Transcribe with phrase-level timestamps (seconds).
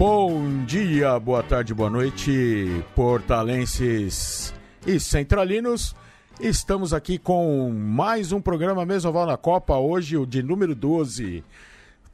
[0.00, 4.54] Bom dia, boa tarde, boa noite, portalenses
[4.86, 5.94] e centralinos.
[6.40, 11.44] Estamos aqui com mais um programa Mesoval na Copa, hoje o de número 12,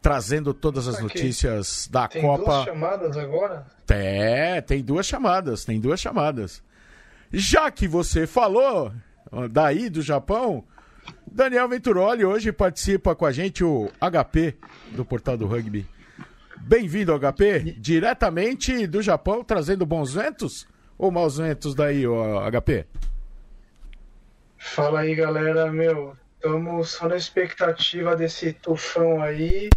[0.03, 2.43] trazendo todas as notícias da Tem Copa.
[2.43, 3.67] duas chamadas agora?
[3.89, 6.65] É, tem duas chamadas, tem duas chamadas.
[7.33, 8.91] Já que você falou
[9.53, 10.65] daí do Japão,
[11.25, 14.57] Daniel Venturoli hoje participa com a gente o HP
[14.91, 15.87] do Portal do Rugby.
[16.61, 20.67] Bem-vindo HP, diretamente do Japão, trazendo bons ventos
[20.99, 22.87] ou maus ventos daí, ó, HP?
[24.57, 25.71] Fala aí, galera.
[25.71, 29.71] Meu, estamos só na expectativa desse tufão aí.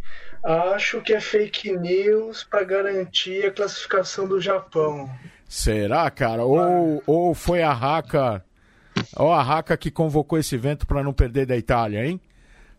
[0.44, 5.10] Acho que é fake news para garantir a classificação do Japão.
[5.48, 6.44] Será, cara?
[6.44, 8.44] Ou, ou foi a Raca,
[9.16, 12.22] ou a Raca que convocou esse vento para não perder da Itália, hein?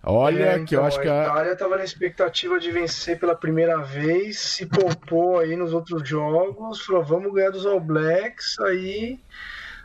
[0.03, 1.25] Olha, É, que eu então, acho que a a...
[1.27, 6.81] Itália estava na expectativa de vencer pela primeira vez, se poupou aí nos outros jogos,
[6.85, 9.19] falou vamos ganhar dos All Blacks, aí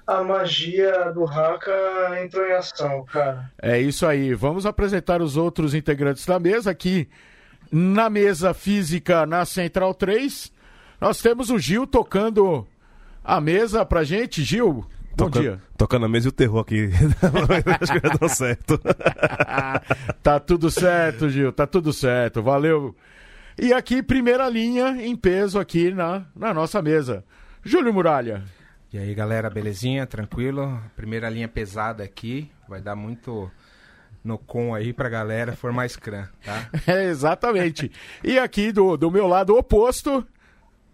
[0.07, 3.51] a magia do Haka entrou em ação, cara.
[3.61, 4.33] É isso aí.
[4.33, 7.09] Vamos apresentar os outros integrantes da mesa aqui.
[7.71, 10.51] Na mesa física, na Central 3,
[11.01, 12.65] nós temos o Gil tocando
[13.23, 14.43] a mesa pra gente.
[14.43, 14.85] Gil,
[15.17, 15.59] bom Toca- dia.
[15.77, 16.89] Tocando a mesa e o terror aqui.
[17.81, 18.79] Acho que já deu certo.
[20.21, 22.41] tá tudo certo, Gil, tá tudo certo.
[22.41, 22.95] Valeu.
[23.57, 27.23] E aqui, primeira linha em peso aqui na, na nossa mesa.
[27.63, 28.43] Júlio Muralha.
[28.91, 30.05] E aí, galera, belezinha?
[30.05, 30.79] Tranquilo?
[30.95, 32.49] Primeira linha pesada aqui.
[32.67, 33.49] Vai dar muito
[34.23, 36.69] no com aí pra galera formar Scrum, tá?
[36.87, 37.91] É, exatamente.
[38.23, 40.25] E aqui do, do meu lado oposto,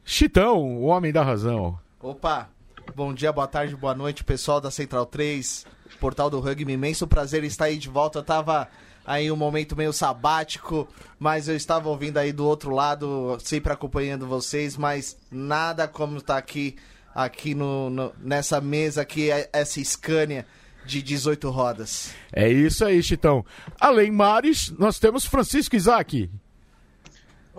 [0.04, 1.80] Chitão, o homem da razão.
[2.00, 2.50] Opa,
[2.96, 5.66] bom dia, boa tarde, boa noite, pessoal da Central 3,
[6.00, 6.74] portal do Rugby.
[6.74, 8.20] Imenso prazer estar aí de volta.
[8.20, 8.68] Eu tava
[9.06, 10.88] aí um momento meio sabático,
[11.20, 16.38] mas eu estava ouvindo aí do outro lado, sempre acompanhando vocês, mas nada como estar
[16.38, 16.76] aqui,
[17.14, 20.46] aqui no, no- nessa mesa aqui, é- essa Scania
[20.86, 22.12] de 18 rodas.
[22.34, 23.46] É isso aí, Chitão.
[23.80, 26.30] Além Mares, nós temos Francisco Isaac.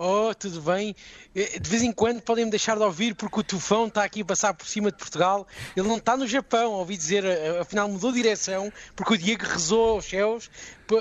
[0.05, 0.93] Oh, tudo bem?
[1.33, 4.25] Eh, De vez em quando podem-me deixar de ouvir porque o tufão está aqui a
[4.25, 5.47] passar por cima de Portugal.
[5.77, 9.45] Ele não está no Japão, ouvi dizer, eh, afinal mudou de direção porque o Diego
[9.45, 10.49] rezou aos céus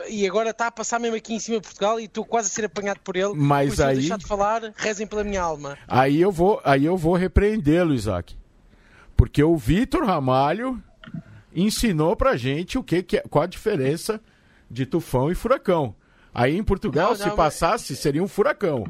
[0.08, 2.50] e agora está a passar mesmo aqui em cima de Portugal e estou quase a
[2.52, 3.32] ser apanhado por ele.
[3.34, 5.76] Mas por aí- deixar de falar, rezem pela minha alma.
[5.88, 8.36] Aí eu vou, aí eu vou repreendê-lo, Isaac.
[9.16, 10.80] Porque o Vitor Ramalho
[11.54, 14.20] ensinou pra gente o que, que é, qual a diferença
[14.70, 15.94] de tufão e furacão.
[16.34, 18.84] Aí em Portugal, Não, se não, passasse, seria um furacão.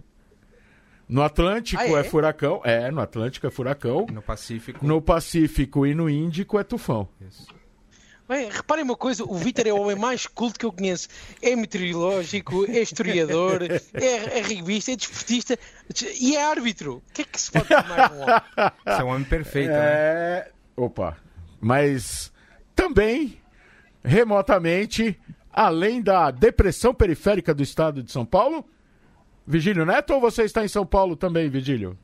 [1.08, 1.92] No Atlântico Ah, é?
[1.92, 2.04] é?
[2.04, 2.60] furacão.
[2.64, 4.06] É, no Atlântico é furacão.
[4.10, 4.84] No Pacífico.
[4.86, 7.08] No Pacífico e no Índico é tufão.
[8.28, 11.08] Bem, reparem uma coisa, o Vítor é o homem mais culto que eu conheço.
[11.42, 15.58] É meteorológico, é historiador, é, é revista, é desportista
[16.18, 17.02] e é árbitro.
[17.08, 18.34] O que é que se pode ter mais um homem?
[18.86, 19.76] Você é um homem perfeito, né?
[19.78, 20.50] É.
[20.76, 21.18] Opa.
[21.60, 22.32] Mas
[22.74, 23.38] também,
[24.02, 25.20] remotamente,
[25.52, 28.64] além da depressão periférica do estado de São Paulo,
[29.46, 31.98] Vigílio Neto ou você está em São Paulo também, Vigílio?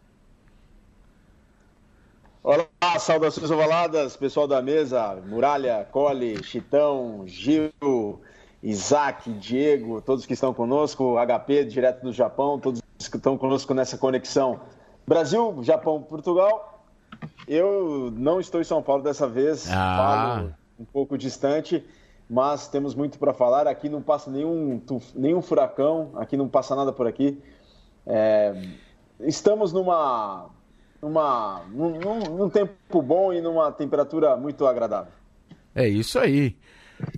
[2.43, 8.21] Olá, saudações ovaladas, pessoal da mesa, Muralha, Cole, Chitão, Gil,
[8.63, 13.99] Isaac, Diego, todos que estão conosco, HP, direto do Japão, todos que estão conosco nessa
[13.99, 14.61] conexão
[15.07, 16.85] Brasil, Japão, Portugal.
[17.47, 19.97] Eu não estou em São Paulo dessa vez, Ah.
[19.97, 21.85] falo um pouco distante,
[22.29, 23.67] mas temos muito para falar.
[23.67, 24.81] Aqui não passa nenhum,
[25.15, 27.39] nenhum furacão, aqui não passa nada por aqui.
[28.07, 28.55] É,
[29.21, 30.49] estamos numa,
[31.01, 35.13] numa, num, num- num tempo bom e numa temperatura muito agradável.
[35.75, 36.57] É isso aí.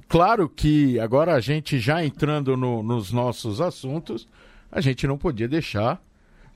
[0.08, 4.28] Claro que agora a gente já entrando no- nos nossos assuntos,
[4.70, 6.02] a gente não podia deixar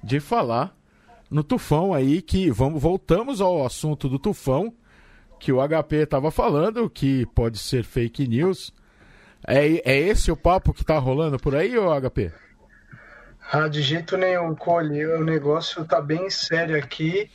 [0.03, 0.77] de falar
[1.31, 4.73] no tufão aí que vamos voltamos ao assunto do tufão
[5.45, 8.73] que o HP estava falando que pode ser fake news.
[9.47, 12.33] É, é esse o papo que tá rolando por aí, ô HP?
[13.53, 15.05] Ah, de jeito nenhum, Cole.
[15.05, 17.31] O negócio tá bem sério aqui.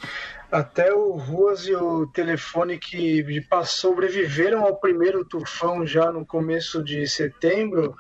[0.51, 3.23] Até o Ruas e o telefone que
[3.63, 7.95] sobreviveram ao primeiro tufão já no começo de setembro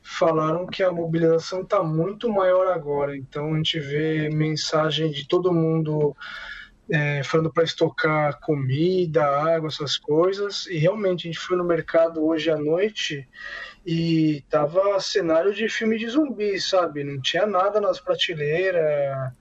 [0.00, 3.16] falaram que a mobilização está muito maior agora.
[3.16, 6.16] Então a gente vê mensagem de todo mundo
[6.92, 10.66] é, falando para estocar comida, água, essas coisas.
[10.66, 13.28] E realmente a gente foi no mercado hoje à noite
[13.86, 17.04] e tava cenário de filme de zumbi, sabe?
[17.04, 19.32] Não tinha nada nas prateleiras.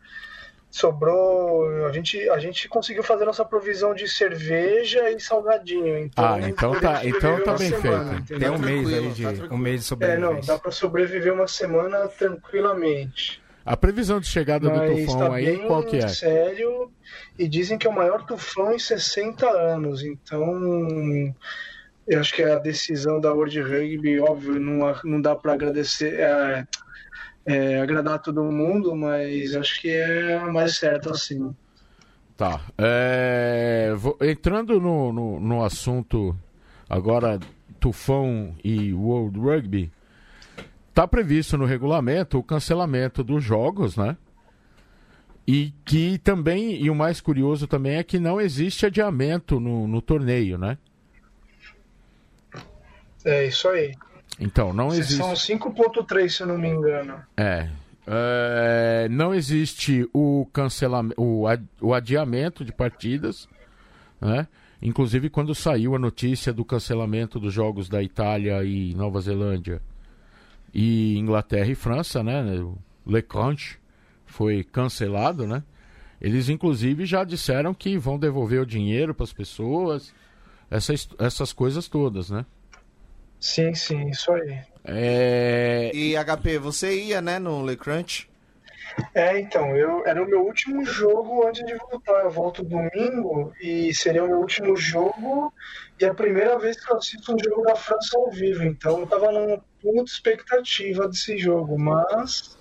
[0.72, 1.86] Sobrou.
[1.88, 5.98] A gente, a gente conseguiu fazer nossa provisão de cerveja e salgadinho.
[5.98, 8.22] Então, Ah, então tá- então tá bem semana, feito.
[8.22, 8.52] entendeu?
[8.52, 10.54] Tem um mês aí de tá um mês de É, não, sobrevivência.
[10.54, 13.42] dá para sobreviver uma semana tranquilamente.
[13.66, 16.08] A previsão de chegada do Mas tufão tá aí, qual que é?
[16.08, 16.92] sério
[17.40, 20.04] e dizem que é o maior tufão em 60 anos.
[20.04, 21.34] Então,
[22.06, 26.68] eu acho que a decisão da World Rugby, óbvio, não, não dá para agradecer, é,
[27.46, 31.56] é, agradar todo mundo, mas acho que é a mais certa assim.
[32.36, 32.60] Tá.
[32.78, 36.36] É, vou- entrando no, no, no assunto
[36.90, 37.40] agora,
[37.80, 39.90] Tufão e World Rugby,
[40.94, 44.18] tá previsto no regulamento o cancelamento dos jogos, né?
[45.52, 50.00] E que também, e o mais curioso também é que não existe adiamento no, no
[50.00, 50.78] torneio, né?
[53.26, 53.92] É isso aí.
[54.40, 55.16] Então, não existe.
[55.16, 57.20] São 5.3, se eu não me engano.
[57.36, 57.68] É.
[58.06, 63.50] É, não existe o cancelamento, o, ad- o adiamento de partidas,
[64.22, 64.48] né?
[64.80, 69.82] Inclusive quando saiu a notícia do cancelamento dos jogos da Itália e Nova Zelândia
[70.72, 72.44] e Inglaterra e França, né?
[73.08, 73.79] Le Conte
[74.30, 75.64] foi cancelado, né?
[76.22, 80.14] Eles inclusive já disseram que vão devolver o dinheiro para as pessoas,
[80.70, 82.46] essas, essas coisas todas, né?
[83.40, 84.62] Sim, sim, isso aí.
[84.84, 88.30] É, E HP, você ia, né, no Le Crunch?
[89.14, 92.24] É, então, eu era o meu último jogo antes de voltar.
[92.24, 95.54] Eu volto domingo e seria o meu último jogo
[96.00, 98.64] e a primeira vez que eu assisto um jogo da França ao vivo.
[98.64, 102.59] Então eu tava numa puta expectativa desse jogo, mas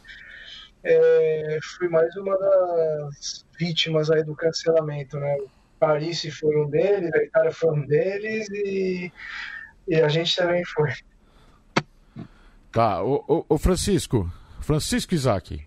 [0.85, 5.37] é, fui mais uma das vítimas aí do cancelamento, né?
[5.37, 5.49] O
[5.79, 9.13] Paris foi um deles, a Itália foi um deles e,
[9.87, 10.93] e a gente também foi.
[12.71, 14.31] Tá, o, o, o Francisco,
[14.61, 15.67] Francisco Isaac,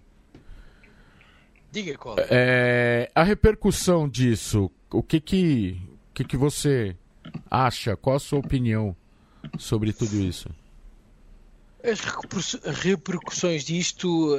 [1.71, 2.15] Diga, qual.
[2.19, 6.95] é, a repercussão disso, o que que, o que que você
[7.49, 8.95] acha, qual a sua opinião
[9.57, 10.49] sobre tudo isso?
[11.83, 14.37] As repercuss- repercussões disto,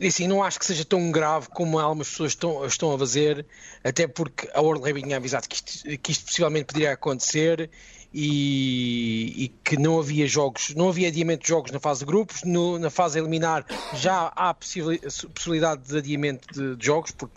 [0.00, 3.46] eh, assim, não acho que seja tão grave como algumas pessoas estão, estão a fazer,
[3.82, 7.70] até porque a World Rugby tinha avisado que isto, que isto possivelmente poderia acontecer
[8.12, 12.42] e, e que não havia jogos, não havia adiamento de jogos na fase de grupos,
[12.44, 13.64] no- na fase eliminar
[13.94, 15.00] já há possibili-
[15.34, 17.34] possibilidade de adiamento de, de jogos, porque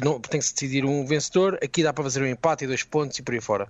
[0.00, 3.18] tem que se decidir um vencedor, aqui dá para fazer um empate e dois pontos
[3.18, 3.68] e por aí fora.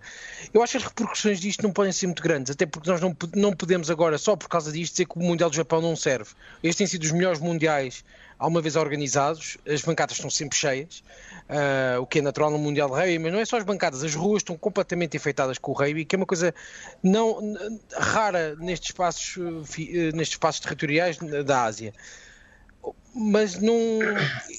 [0.53, 3.17] Eu acho que as repercussões disto não podem ser muito grandes, até porque nós não,
[3.35, 6.31] não podemos agora, só por causa disto, dizer que o Mundial do Japão não serve.
[6.62, 8.05] Estes têm sido os melhores mundiais
[8.38, 11.03] alguma vez organizados, as bancadas estão sempre cheias,
[11.49, 14.03] ah, o que é natural no Mundial de Rugby, mas não é só as bancadas,
[14.03, 16.55] as ruas estão completamente enfeitadas com o rugby, que é uma coisa
[17.03, 17.38] não,
[17.93, 19.37] rara nestes espaços,
[20.15, 21.93] nestes espaços territoriais da Ásia
[23.16, 23.76] mas não,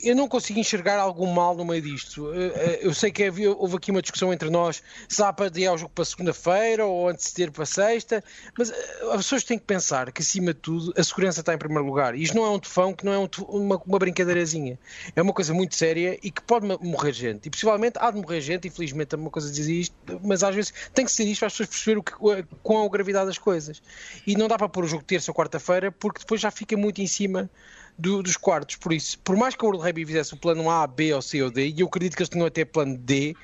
[0.01, 2.33] eu não consigo enxergar algum mal no meio disto.
[2.33, 5.74] Eh, eh, Eu sei que houve aqui uma discussão entre nós se há para adiar
[5.74, 8.24] o jogo para segunda-feira ou anteceder para sexta,
[8.57, 11.57] mas eh, as pessoas têm que pensar que, acima de tudo, a segurança está em
[11.57, 12.16] primeiro lugar.
[12.16, 14.80] Isto não é um tufão, que não é um tu- uma, uma brincadeirazinha.
[15.13, 17.48] É uma coisa muito séria e que pode morrer gente.
[17.48, 20.74] E possivelmente há de morrer gente, infelizmente é uma coisa dizer isto, mas às vezes
[20.94, 23.81] tem que ser isto para as pessoas perceberem o qual a gravidade das coisas.
[24.25, 27.01] E não dá para pôr o jogo terça ou quarta-feira, porque depois já fica muito
[27.01, 27.50] em cima
[27.98, 28.76] do- dos quartos.
[28.76, 31.42] Por isso, por mais que a World Rugby fizesse o plano A, B ou C
[31.42, 33.36] ou D, e eu acredito que eles tinham até plano D,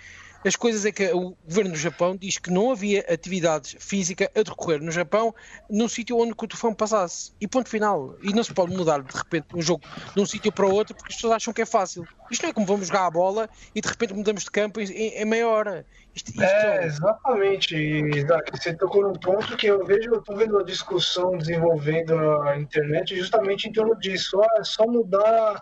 [0.43, 4.41] as coisas é que o governo do Japão diz que não havia atividade física a
[4.41, 5.33] decorrer no Japão
[5.69, 7.31] num sítio onde o tufão passasse.
[7.39, 8.15] E ponto final.
[8.21, 9.83] E não se pode mudar de repente um jogo
[10.15, 12.05] de um sítio para o outro porque as pessoas acham que é fácil.
[12.29, 14.85] Isto não é como vamos jogar a bola e de repente mudamos de campo em,
[14.91, 15.85] em meia hora.
[16.15, 18.51] Isto, isto É, exatamente, Isaac.
[18.51, 23.15] Você tocou num ponto que eu vejo, eu tô vendo a discussão desenvolvendo na internet
[23.15, 24.41] justamente em torno disso.
[24.41, 25.61] Ah, é só mudar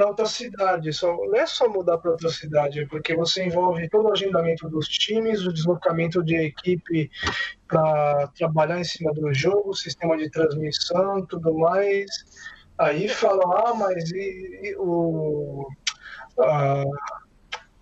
[0.00, 0.92] para outra cidade.
[0.94, 4.88] Só, não é só mudar para outra cidade, porque você envolve todo o agendamento dos
[4.88, 7.10] times, o deslocamento de equipe
[7.68, 12.08] para trabalhar em cima do jogo, sistema de transmissão, tudo mais.
[12.78, 15.68] Aí falam, ah, mas e, e o.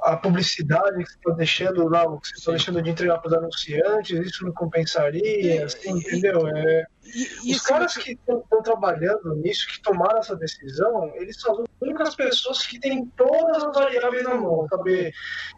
[0.01, 3.29] a publicidade que você está deixando lá, o que você está deixando de entregar para
[3.29, 6.47] os anunciantes, isso não compensaria, assim, entendeu?
[6.47, 6.87] É,
[7.45, 12.15] e, os caras que estão trabalhando nisso, que tomaram essa decisão, eles são as únicas
[12.15, 15.13] pessoas que têm todas as variáveis na mão, saber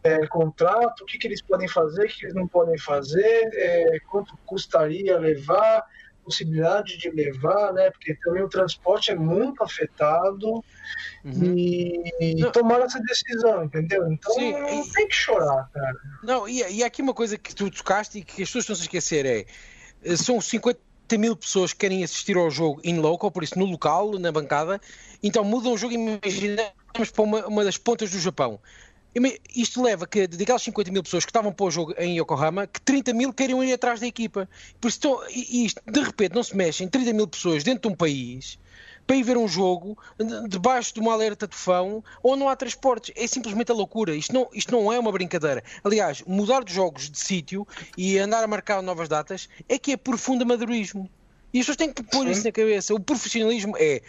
[0.05, 3.99] é, contrato, o que, que eles podem fazer, o que eles não podem fazer, é,
[4.11, 5.85] quanto custaria levar,
[6.31, 7.91] possibilidade de levar, né?
[7.91, 10.65] Porque também o transporte é muito afetado
[11.25, 11.55] Uhum.
[11.57, 12.51] e, Não.
[12.51, 14.11] tomaram essa decisão, entendeu?
[14.11, 15.97] Então Sim, não tem que chorar, cara.
[16.23, 18.77] Não, e, e há aqui uma coisa que tu tocaste e que as pessoas estão
[18.77, 19.45] -se esquecer é
[20.03, 20.81] eh, são 50
[21.19, 24.81] mil pessoas que querem assistir ao jogo in local, por isso no local, na bancada,
[25.23, 28.61] então mudam o jogo e imaginamos para uma, uma das pontas do Japão.
[29.55, 32.81] Isto leva que daquelas 50 mil pessoas que estavam para o jogo em Yokohama, que
[32.81, 34.49] 30 mil queriam ir atrás da equipa.
[34.81, 37.89] Por isso, estão- e, e isto, de repente não se mexem 30 mil pessoas dentro
[37.89, 38.59] de um país
[39.07, 39.99] para ir ver um jogo
[40.49, 43.13] debaixo de uma alerta de fão ou não há transportes.
[43.17, 44.15] É simplesmente a loucura.
[44.15, 45.65] Isto não, isto não é uma brincadeira.
[45.83, 49.97] Aliás, mudar de jogos de sítio e andar a marcar novas datas é que é
[49.97, 51.11] profundo amadorismo.
[51.53, 52.95] E as pessoas têm que pôr isso na cabeça.
[52.95, 54.03] O profissionalismo é,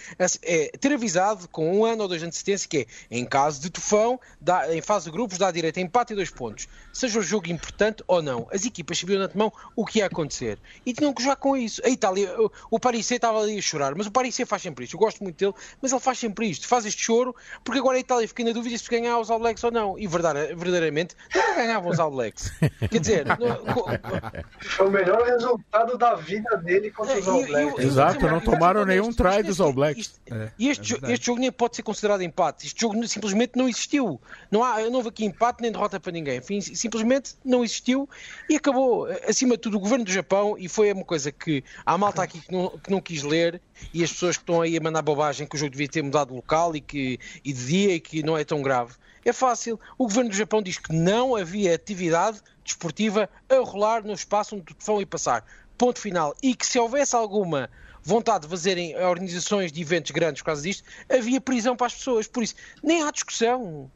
[0.43, 3.69] é, ter avisado com um ano ou dois de antecedência que é, em caso de
[3.69, 6.67] tufão, dá, em fase de grupos, dá direito a empate e dois pontos.
[6.93, 8.47] Seja o jogo importante ou não.
[8.51, 10.59] As equipas sabiam de antemão o que ia acontecer.
[10.85, 11.81] E tinham que jogar com isso.
[11.83, 14.95] A Itália, o, o Paris estava ali a chorar, mas o Paris faz sempre isto.
[14.95, 16.67] Eu gosto muito dele, mas ele faz sempre isto.
[16.67, 19.63] Faz este choro, porque agora a Itália fica na dúvida se ganhar os All Blacks
[19.63, 19.97] ou não.
[19.97, 22.51] E verdadeiramente, não ganhavam os All Blacks.
[22.89, 23.25] Quer dizer,
[24.61, 27.85] foi o melhor resultado da vida dele contra os All Blacks.
[27.85, 30.19] Exato, não tomaram nenhum try dos All Blacks.
[30.57, 32.67] E este, é este jogo nem pode ser considerado empate.
[32.67, 34.19] Este jogo simplesmente não existiu.
[34.49, 36.41] Não, há, não houve aqui empate nem derrota para ninguém.
[36.61, 38.09] Simplesmente não existiu
[38.49, 39.07] e acabou.
[39.27, 42.39] Acima de tudo, o governo do Japão, e foi uma coisa que há malta aqui
[42.39, 43.61] que não, que não quis ler,
[43.93, 46.29] e as pessoas que estão aí a mandar bobagem que o jogo devia ter mudado
[46.29, 48.93] de local e, que, e de dia e que não é tão grave.
[49.23, 49.79] É fácil.
[49.97, 54.71] O governo do Japão diz que não havia atividade desportiva a rolar no espaço onde
[54.71, 55.45] o tufão ia passar
[55.81, 57.67] ponto final, e que se houvesse alguma
[58.03, 62.27] vontade de fazerem organizações de eventos grandes por causa disto, havia prisão para as pessoas.
[62.27, 63.89] Por isso, nem há discussão.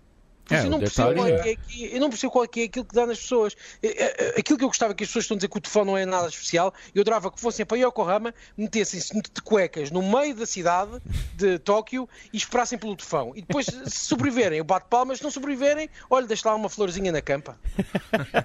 [0.49, 1.57] É, eu, não percebo qual é, é,
[1.91, 3.55] eu não percebo qual é, é aquilo que dá nas pessoas.
[3.81, 5.83] É, é, aquilo que eu gostava que as pessoas estão a dizer que o tufão
[5.83, 10.35] não é nada especial, eu adorava que fossem para Yokohama, metessem-se de cuecas no meio
[10.35, 11.01] da cidade
[11.33, 13.33] de Tóquio e esperassem pelo tufão.
[13.35, 17.11] E depois, se sobreviverem, eu bato palmas, se não sobreviverem, olha, deixa lá uma florzinha
[17.11, 17.57] na campa.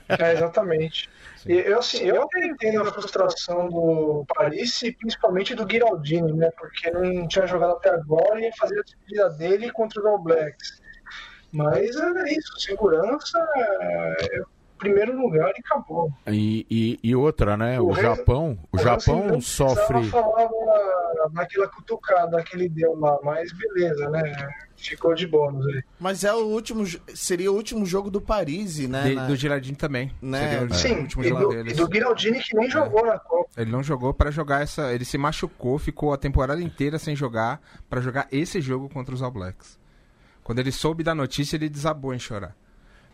[0.08, 1.08] É, exatamente.
[1.46, 6.50] E eu, assim, eu entendo a frustração do Paris e principalmente do Giraldini, né?
[6.58, 10.18] Porque não tinha jogado até agora e ia fazer a despedida dele contra os All
[10.18, 10.79] Blacks.
[11.52, 14.42] Mas é isso, segurança é
[14.80, 16.10] primeiro lugar e acabou.
[16.26, 17.78] E, e, e outra, né?
[17.78, 20.02] O, o Japão, o, Japão sofre.
[20.04, 20.48] Falar
[21.32, 24.22] naquela cutucada que ele deu lá, mas beleza, né?
[24.76, 25.82] Ficou de bônus aí.
[25.98, 29.02] Mas é o último, seria o último jogo do Paris, né?
[29.02, 29.26] De, na...
[29.26, 30.10] Do Girardini também.
[30.22, 30.66] Né?
[30.72, 31.72] Sim, o último e, jogo do, deles.
[31.72, 32.70] e do Giraldini que nem é.
[32.70, 33.50] jogou na Copa.
[33.58, 37.60] Ele não jogou para jogar essa, ele se machucou, ficou a temporada inteira sem jogar
[37.90, 39.78] para jogar esse jogo contra os All Blacks.
[40.50, 42.56] Quando ele soube da notícia, ele desabou em chorar.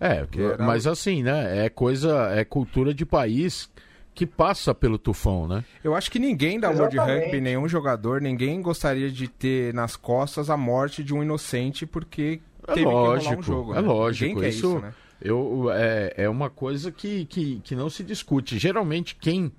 [0.00, 0.26] É,
[0.58, 1.66] mas assim, né?
[1.66, 3.70] É coisa, é cultura de país
[4.14, 5.62] que passa pelo tufão, né?
[5.84, 10.48] Eu acho que ninguém da World Rugby, nenhum jogador, ninguém gostaria de ter nas costas
[10.48, 13.74] a morte de um inocente porque é teve lógico, que um jogo.
[13.74, 13.86] É né?
[13.86, 14.94] lógico, isso, isso né?
[15.20, 18.58] eu, é, é uma coisa que, que, que não se discute.
[18.58, 19.52] Geralmente quem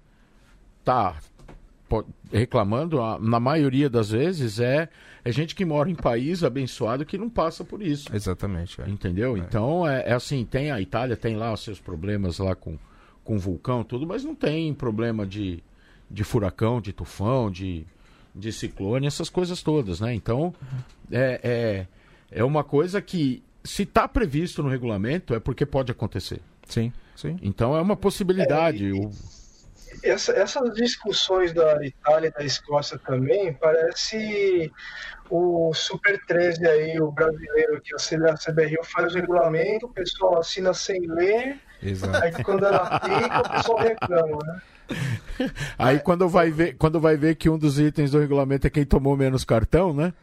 [0.83, 1.15] tá
[2.31, 4.89] reclamando, na maioria das vezes, é,
[5.23, 8.13] é gente que mora em país abençoado que não passa por isso.
[8.13, 8.81] Exatamente.
[8.81, 8.89] É.
[8.89, 9.35] Entendeu?
[9.35, 9.39] É.
[9.39, 12.77] Então, é, é, assim, tem a Itália tem lá os seus problemas lá com,
[13.23, 15.63] com vulcão, tudo, mas não tem problema de,
[16.09, 17.85] de furacão, de tufão, de,
[18.35, 20.13] de ciclone, essas coisas todas, né?
[20.13, 20.53] Então,
[21.11, 21.39] é,
[22.31, 26.41] é, é uma coisa que, se está previsto no regulamento, é porque pode acontecer.
[26.67, 27.37] Sim, sim.
[27.41, 28.85] Então, é uma possibilidade.
[28.85, 28.91] É, e...
[28.91, 29.11] o
[30.03, 34.71] essa, essas discussões da Itália e da Escócia também parece
[35.29, 40.73] o Super 13 aí, o brasileiro que a CBRU faz o regulamento, o pessoal assina
[40.73, 42.23] sem ler, Exato.
[42.23, 44.61] aí quando ela fica, o pessoal reclama, né?
[45.77, 48.85] Aí quando vai ver, quando vai ver que um dos itens do regulamento é quem
[48.85, 50.13] tomou menos cartão, né?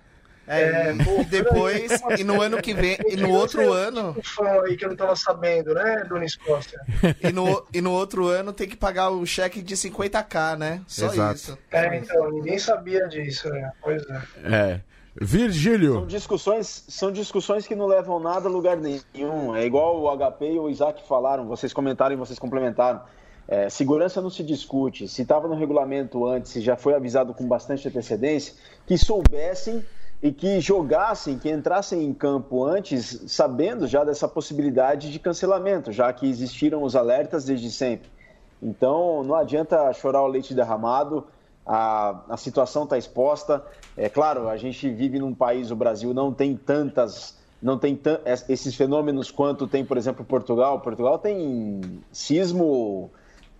[0.46, 4.16] É, é e depois, e no ano que vem, e no outro ano.
[4.64, 6.80] aí que eu não tava sabendo, né, Dona Escócia?
[7.22, 10.82] E no, e no outro ano tem que pagar o cheque de 50k, né?
[10.86, 11.34] Só Exato.
[11.34, 11.58] isso.
[11.70, 13.72] É, então, ninguém sabia disso, né?
[13.82, 14.22] Pois é.
[14.44, 14.80] É.
[15.20, 15.94] Virgílio.
[15.94, 19.54] São discussões, são discussões que não levam nada a lugar nenhum.
[19.54, 23.00] É igual o HP e o Isaac falaram, vocês comentaram e vocês complementaram.
[23.46, 25.06] É, segurança não se discute.
[25.06, 28.54] Se estava no regulamento antes, se já foi avisado com bastante antecedência,
[28.86, 29.84] que soubessem
[30.22, 36.12] e que jogassem, que entrassem em campo antes, sabendo já dessa possibilidade de cancelamento, já
[36.12, 38.08] que existiram os alertas desde sempre.
[38.62, 41.26] Então, não adianta chorar o leite derramado,
[41.66, 43.64] a, a situação está exposta.
[43.96, 47.98] É claro, a gente vive num país, o Brasil não tem tantas, não tem
[48.48, 50.80] esses fenômenos quanto tem, por exemplo, Portugal.
[50.80, 53.10] Portugal tem sismo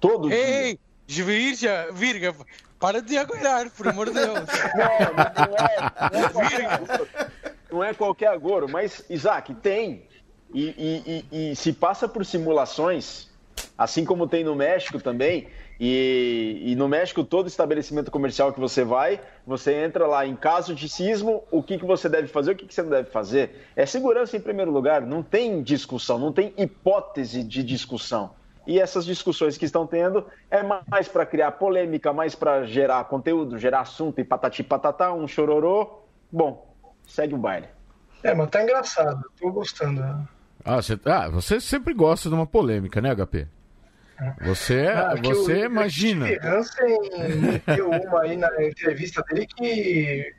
[0.01, 0.79] todo Ei, dia.
[1.09, 1.55] Ei,
[1.93, 2.35] Virga,
[2.79, 4.41] para de agorar, por amor de Deus.
[4.75, 7.31] Não, não é, não é, qualquer,
[7.71, 10.07] não é qualquer agouro, mas, Isaac, tem.
[10.53, 13.29] E, e, e, e, se passa por simulações,
[13.77, 15.49] assim como tem no México também.
[15.81, 20.89] E, no México, todo estabelecimento comercial que você vai, você entra lá em caso de
[20.89, 23.67] sismo, o que, que você deve fazer, o que, que você não deve fazer.
[23.75, 28.31] É segurança em primeiro lugar, não tem discussão, não tem hipótese de discussão.
[28.67, 33.59] E essas discussões que estão tendo é mais para criar polêmica, mais para gerar conteúdo,
[33.59, 36.01] gerar assunto e patati patatá, um chororô.
[36.33, 36.75] Bom,
[37.07, 37.69] segue o baile.
[38.23, 40.03] É, mas tá engraçado, tô gostando.
[40.65, 43.47] Ah, você, ah, você sempre gosta de uma polêmica, né, HP?
[44.43, 46.25] Você, Ah, que você o- imagina.
[46.27, 46.99] O Hansen
[47.41, 50.33] meteu uma aí na entrevista dele que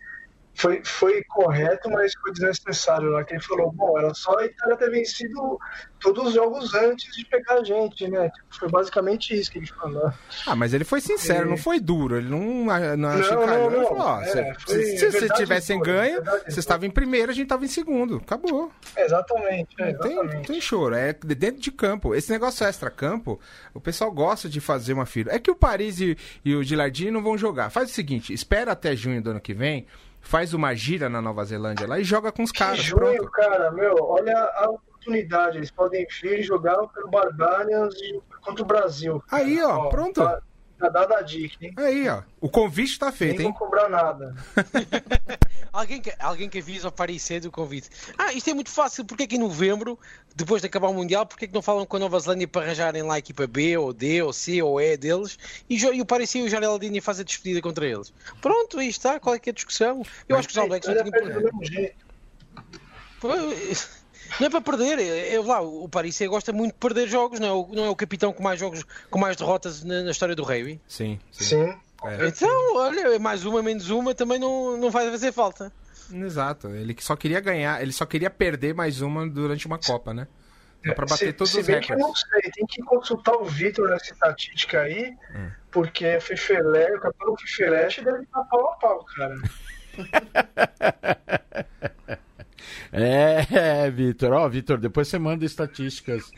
[0.56, 3.24] foi, foi correto, mas foi desnecessário lá.
[3.24, 5.60] Que ele falou, bom, era só a Itália ter vencido
[6.00, 8.30] todos os jogos antes de pegar a gente, né?
[8.30, 10.12] Tipo, foi basicamente isso que ele falou.
[10.46, 11.50] Ah, mas ele foi sincero, É.
[11.50, 12.18] não foi duro.
[12.18, 13.70] Ele não, não, Não, achincalhou.
[13.72, 16.92] não, Ele falou, ó, É, se- foi se, se tivessem pura, ganho, vocês estavam em
[16.92, 18.18] primeiro, a gente tava em segundo.
[18.18, 18.72] Acabou.
[18.96, 20.36] Exatamente, é, Não tem, exatamente.
[20.36, 22.14] não tem choro, é de- dentro de campo.
[22.16, 23.40] Esse negócio extra-campo,
[23.74, 25.32] o pessoal gosta de fazer uma fila.
[25.34, 27.70] É que o Paris e, e o Gilardini não vão jogar.
[27.70, 29.86] Faz o seguinte, espera até junho do ano que vem,
[30.26, 32.80] faz uma gira na Nova Zelândia lá e joga com os caras.
[32.80, 33.32] junho, Pronto.
[33.32, 35.58] cara, meu, olha a oportunidade.
[35.58, 39.24] Eles podem vir jogar pelo Barbarians e contra o Brasil.
[39.28, 39.44] cara.
[39.44, 40.22] Aí, ó, pronto.
[40.24, 40.42] Tá,
[40.80, 41.74] tá dada a dica, hein?
[41.78, 42.22] Aí, ó.
[42.42, 43.54] O convite tá feito, Nem hein?
[43.58, 44.34] vou cobrar nada.
[45.76, 47.90] Alguém que, alguém que avisa ao Paris cedo o convite.
[48.18, 49.04] Ah, isto é muito fácil.
[49.04, 50.00] Porque que em novembro,
[50.34, 53.04] depois de acabar o Mundial, porque que não falam com a Nova Zelândia para arranjarem
[53.04, 55.38] lá a equipa B, ou D, ou C, ou E deles
[55.70, 58.14] e, e o Paris e o Jaraldini faz a despedida contra eles?
[58.42, 59.20] Pronto, aí está.
[59.20, 60.02] Qual é que é a discussão?
[60.30, 61.52] Eu acho que os All Blacks não tinham problema.
[64.40, 67.48] Não é para perder, é, é lá, o Paris gosta muito de perder jogos, não
[67.48, 70.36] é o, não é o capitão com mais jogos, com mais derrotas na, na história
[70.36, 70.82] do rugby.
[70.88, 71.44] Sim, sim.
[71.44, 71.76] Sim.
[72.08, 72.28] É.
[72.28, 75.72] Então, olha, mais uma, menos uma, também não, não vai fazer falta.
[76.12, 76.68] Exato.
[76.70, 80.28] Ele só queria ganhar, ele só queria perder mais uma durante uma Copa, né?
[80.86, 82.24] Só pra bater se, todos se os bem que eu recordes.
[82.32, 85.50] não sei, tem que consultar o Vitor nessa estatística aí, Hum.
[85.72, 89.36] porque a Fifelé, o capitão Fifelé deve estar pau a pau, cara.
[92.92, 94.32] É, Vitor.
[94.32, 96.32] Ó, Vitor, depois você manda estatísticas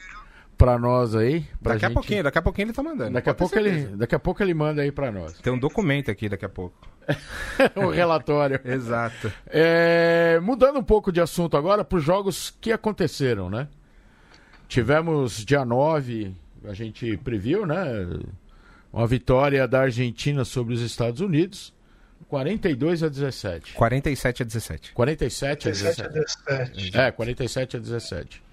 [0.58, 1.42] pra nós aí.
[1.62, 3.12] Pra Daqui a gente- pouquinho, daqui a pouquinho ele tá mandando.
[3.13, 5.34] Daqui a, pouco ele, daqui a pouco ele manda aí pra nós.
[5.39, 6.76] Tem um documento aqui daqui a pouco.
[7.76, 8.60] o relatório.
[8.65, 9.32] Exato.
[9.48, 13.67] É, mudando um pouco de assunto agora para os jogos que aconteceram, né?
[14.67, 17.86] Tivemos dia 9, a gente previu, né?
[18.91, 21.74] Uma vitória da Argentina sobre os Estados Unidos,
[22.28, 23.74] 42 a 17.
[23.74, 24.91] 47 a 17.
[24.93, 26.72] 47 a 17 a 17.
[26.74, 26.98] 17.
[26.98, 28.43] É, 47 a 17.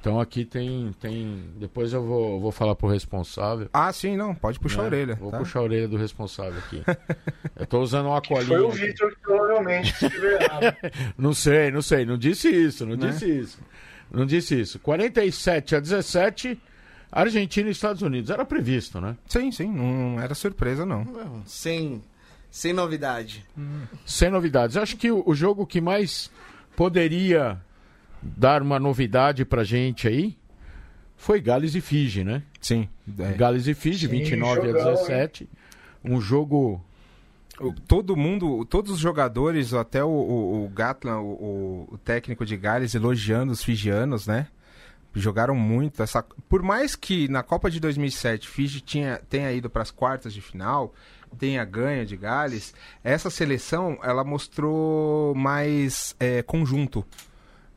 [0.00, 0.94] Então aqui tem.
[0.98, 3.68] tem depois eu vou, vou falar pro responsável.
[3.72, 4.88] Ah, sim, não, pode puxar a né?
[4.88, 5.14] orelha.
[5.14, 5.38] Vou tá?
[5.38, 6.82] puxar a orelha do responsável aqui.
[7.54, 8.46] eu tô usando uma colinha.
[8.46, 8.70] Foi o.
[8.70, 9.92] Vitor que provavelmente.
[11.18, 13.08] Não sei, não sei, não disse isso, não Né?
[13.08, 13.58] disse isso.
[14.10, 14.78] Não disse isso.
[14.78, 16.58] 47 a 17,
[17.12, 18.30] Argentina e Estados Unidos.
[18.30, 19.16] Era previsto, né?
[19.26, 21.04] Sim, sim, não era surpresa, não.
[21.04, 22.02] Não, Sem,
[22.50, 23.44] sem novidade.
[24.06, 24.76] Sem novidades.
[24.76, 26.30] Acho que o, o jogo que mais
[26.74, 27.60] poderia
[28.22, 30.36] dar uma novidade pra gente aí
[31.16, 32.42] foi Gales e Fiji, né?
[32.60, 32.88] Sim.
[33.18, 33.32] é.
[33.32, 35.48] Gales e Fiji, Sim, 29 jogão, a 17.
[36.04, 36.82] Um jogo.
[37.60, 42.46] O- Todo mundo, todos os jogadores, até o, o, o Gatlan, o, o- o técnico
[42.46, 44.46] de Gales, elogiando os fijianos, né?
[45.14, 46.02] Jogaram muito.
[46.02, 46.22] Essa...
[46.48, 50.40] Por mais que na Copa de 2007 Fiji tinha, tenha ido para as quartas de
[50.40, 50.94] final,
[51.38, 52.72] tenha ganho de Gales,
[53.04, 57.04] essa seleção ela mostrou mais é, conjunto.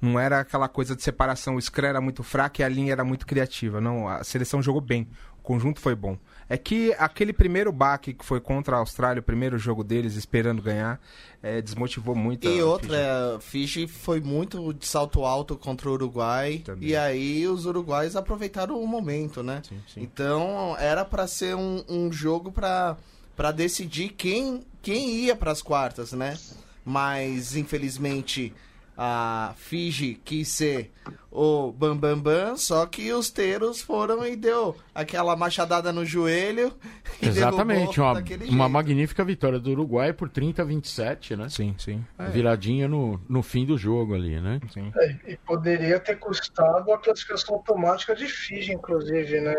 [0.04, 3.06] Não era aquela coisa de separação, o Scrum era muito fraco e a linha era
[3.06, 3.80] muito criativa.
[3.80, 5.08] Não, a seleção jogou bem,
[5.40, 6.18] o conjunto foi bom.
[6.50, 10.62] É que aquele primeiro baque que foi contra a Austrália, o primeiro jogo deles, esperando
[10.62, 11.00] ganhar,
[11.42, 12.46] é, desmotivou muito.
[12.46, 16.62] E a outra, Fiji foi muito de salto alto contra o Uruguai.
[16.66, 16.90] Também.
[16.90, 19.62] E aí os uruguais aproveitaram o momento, né?
[19.68, 20.02] Sim, sim.
[20.02, 26.38] Então era pra ser um, um jogo para decidir quem, quem ia pras quartas, né?
[26.84, 28.54] Mas infelizmente
[28.98, 30.92] a Fiji quis ser
[31.32, 36.74] o Bam Bam Bam, só que os teiros foram e deu aquela machadada no joelho.
[37.22, 41.48] E Exatamente, uma, uma magnífica vitória do Uruguai por 30 a 27, né?
[41.48, 42.04] Sim, sim.
[42.18, 44.60] É, Viradinha no, no fim do jogo ali, né?
[44.74, 44.92] sim.
[44.98, 49.56] É, e poderia ter custado a classificação automática de Fiji, inclusive, né?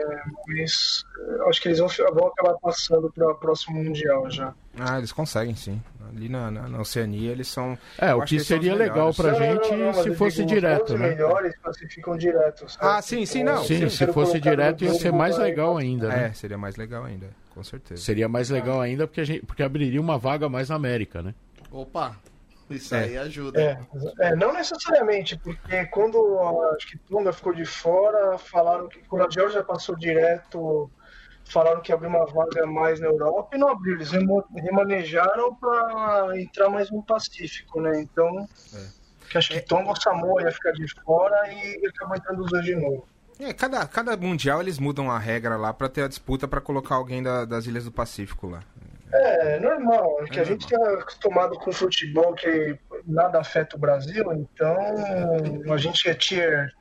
[0.47, 4.53] Mas eu acho que eles vão, vão acabar passando para o próximo Mundial já.
[4.79, 5.81] Ah, eles conseguem, sim.
[6.09, 7.79] Ali na, na, na Oceania eles são.
[7.99, 10.49] É, Eu o que os seria legal pra Não, gente não, não, se fosse digo,
[10.49, 11.09] direto, os né?
[11.11, 12.69] melhores classificam direto.
[12.69, 12.79] sabe?
[12.99, 13.65] Ah, sim, sim, não.
[13.65, 16.27] Sim, se fosse direto ia ser mais legal ainda, né?
[16.27, 18.03] É, seria mais legal ainda, com certeza.
[18.03, 21.35] Seria mais legal ainda porque, a gente, porque abriria uma vaga mais na América, né?
[21.71, 22.17] Opa,
[22.71, 23.05] isso É.
[23.05, 23.61] aí ajuda.
[23.61, 23.79] É,
[24.21, 29.27] é, não necessariamente, porque quando a- acho que Tonga ficou de fora, falaram que quando
[29.27, 30.91] a Georgia passou direto,
[31.45, 34.11] falaram que abriu uma vaga mais na Europa e não abriu, eles
[34.55, 38.01] remanejaram para entrar mais no Pacífico, né?
[38.01, 38.87] Então, É.
[39.31, 42.65] que acho que Tonga ou Samoa ia ficar de fora e acabou entrando os dois
[42.65, 43.07] de novo.
[43.39, 46.95] É, cada, cada mundial eles mudam a regra lá pra ter a disputa pra colocar
[46.95, 48.61] alguém da- das Ilhas do Pacífico lá.
[49.13, 52.77] É, normal, é que É a gente tá acostumado com futebol que
[53.07, 54.77] nada afeta o Brasil, então
[55.73, 56.73] a gente é tier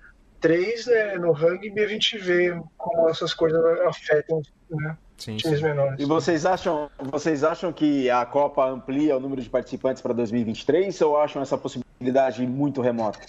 [0.44, 5.64] 3, né, no rugby a gente vê como essas coisas afetam né, Sim, times sim.
[5.64, 5.98] menores.
[6.02, 11.00] E vocês acham, vocês acham que a Copa amplia o número de participantes para 2023
[11.00, 13.20] ou acham essa possibilidade muito remota?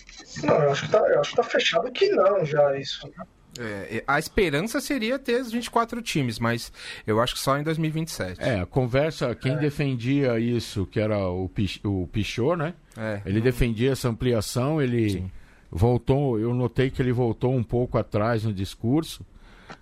[0.42, 3.08] Não, eu acho, que tá, eu acho que tá fechado que não já isso.
[3.16, 3.24] né?
[3.60, 6.72] É, a esperança seria ter os 24 times, mas
[7.06, 8.42] eu acho que só em 2027.
[8.42, 12.74] É, a conversa, quem defendia isso, que era o, Pich, o Pichot, né?
[12.96, 13.20] É.
[13.24, 15.30] Ele defendia essa ampliação, ele Sim.
[15.74, 19.26] Voltou, eu notei que ele voltou um pouco atrás no discurso,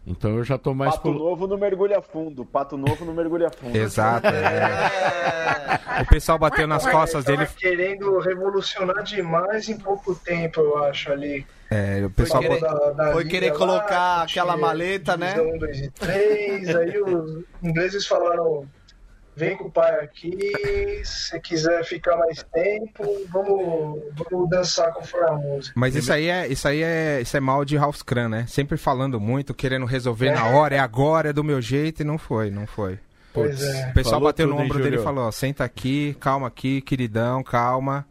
[0.06, 0.92] então eu já tô mais...
[0.92, 2.44] Pato colo- novo não mergulha fundo.
[2.46, 3.76] Pato novo não mergulha fundo.
[3.76, 4.26] Exato.
[4.28, 6.02] é.
[6.02, 7.46] O pessoal bateu nas costas Ele dele.
[7.48, 11.46] tava querendo revolucionar demais em pouco tempo, eu acho, ali.
[11.70, 15.40] É, o pessoal querer- Da- da foi querer lá, colocar que aquela maleta, né?
[15.40, 18.66] 1, 2 e 3, aí os ingleses falaram,
[19.34, 25.32] vem com o pai aqui, se quiser ficar mais tempo, vamos, vamos dançar conforme a
[25.34, 25.72] música.
[25.76, 28.44] Mas isso aí é isso aí é isso é mal de House-Kran, né?
[28.48, 32.18] Sempre falando muito, querendo resolver na hora, é agora, é do meu jeito e não
[32.18, 32.98] foi, não foi.
[33.32, 33.88] Pois é.
[33.90, 37.42] O pessoal Falou bateu no ombro dele e falou: ó, senta aqui, calma aqui, queridão,
[37.42, 38.06] calma.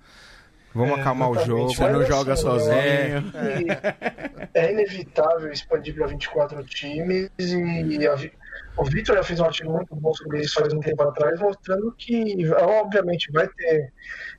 [0.73, 1.75] Vamos É, acalmar o jogo.
[1.75, 2.73] Você não joga assim, sozinho.
[2.73, 8.15] E É inevitável expandir para 24 times e a
[8.77, 11.91] o Vitor já fez um artigo muito bom sobre isso faz um tempo atrás, mostrando
[11.97, 13.91] que, obviamente, vai ter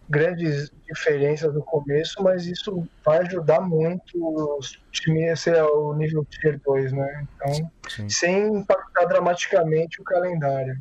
[0.08, 6.24] grandes diferenças no começo, mas isso vai ajudar muito os times a ser o nível
[6.24, 7.26] Tier 2, né?
[7.36, 8.08] Então, Sim.
[8.08, 10.80] sem impactar dramaticamente o calendário.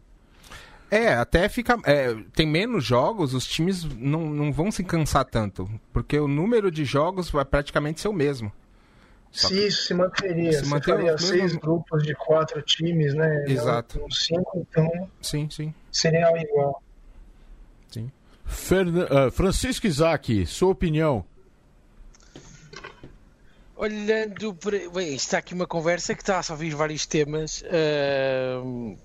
[0.89, 1.77] É, até fica.
[1.85, 5.69] é, tem menos jogos, os times não, não vão se cansar tanto.
[5.93, 8.51] Porque o número de jogos vai praticamente ser o mesmo.
[9.31, 13.13] Só Se isso se manteria, Se se manter faria os seis grupos de quatro times,
[13.13, 13.45] né?
[13.47, 13.99] Exato.
[13.99, 15.73] Não cinco, então Sim, sim.
[15.91, 16.81] seria igual.
[18.45, 21.23] Fernan- ah, Francisco Isaac, sua opinião.
[23.75, 24.89] Olhando para.
[24.89, 27.63] Bem, está aqui uma conversa que está a ouvir vários temas.
[27.71, 28.95] ahm,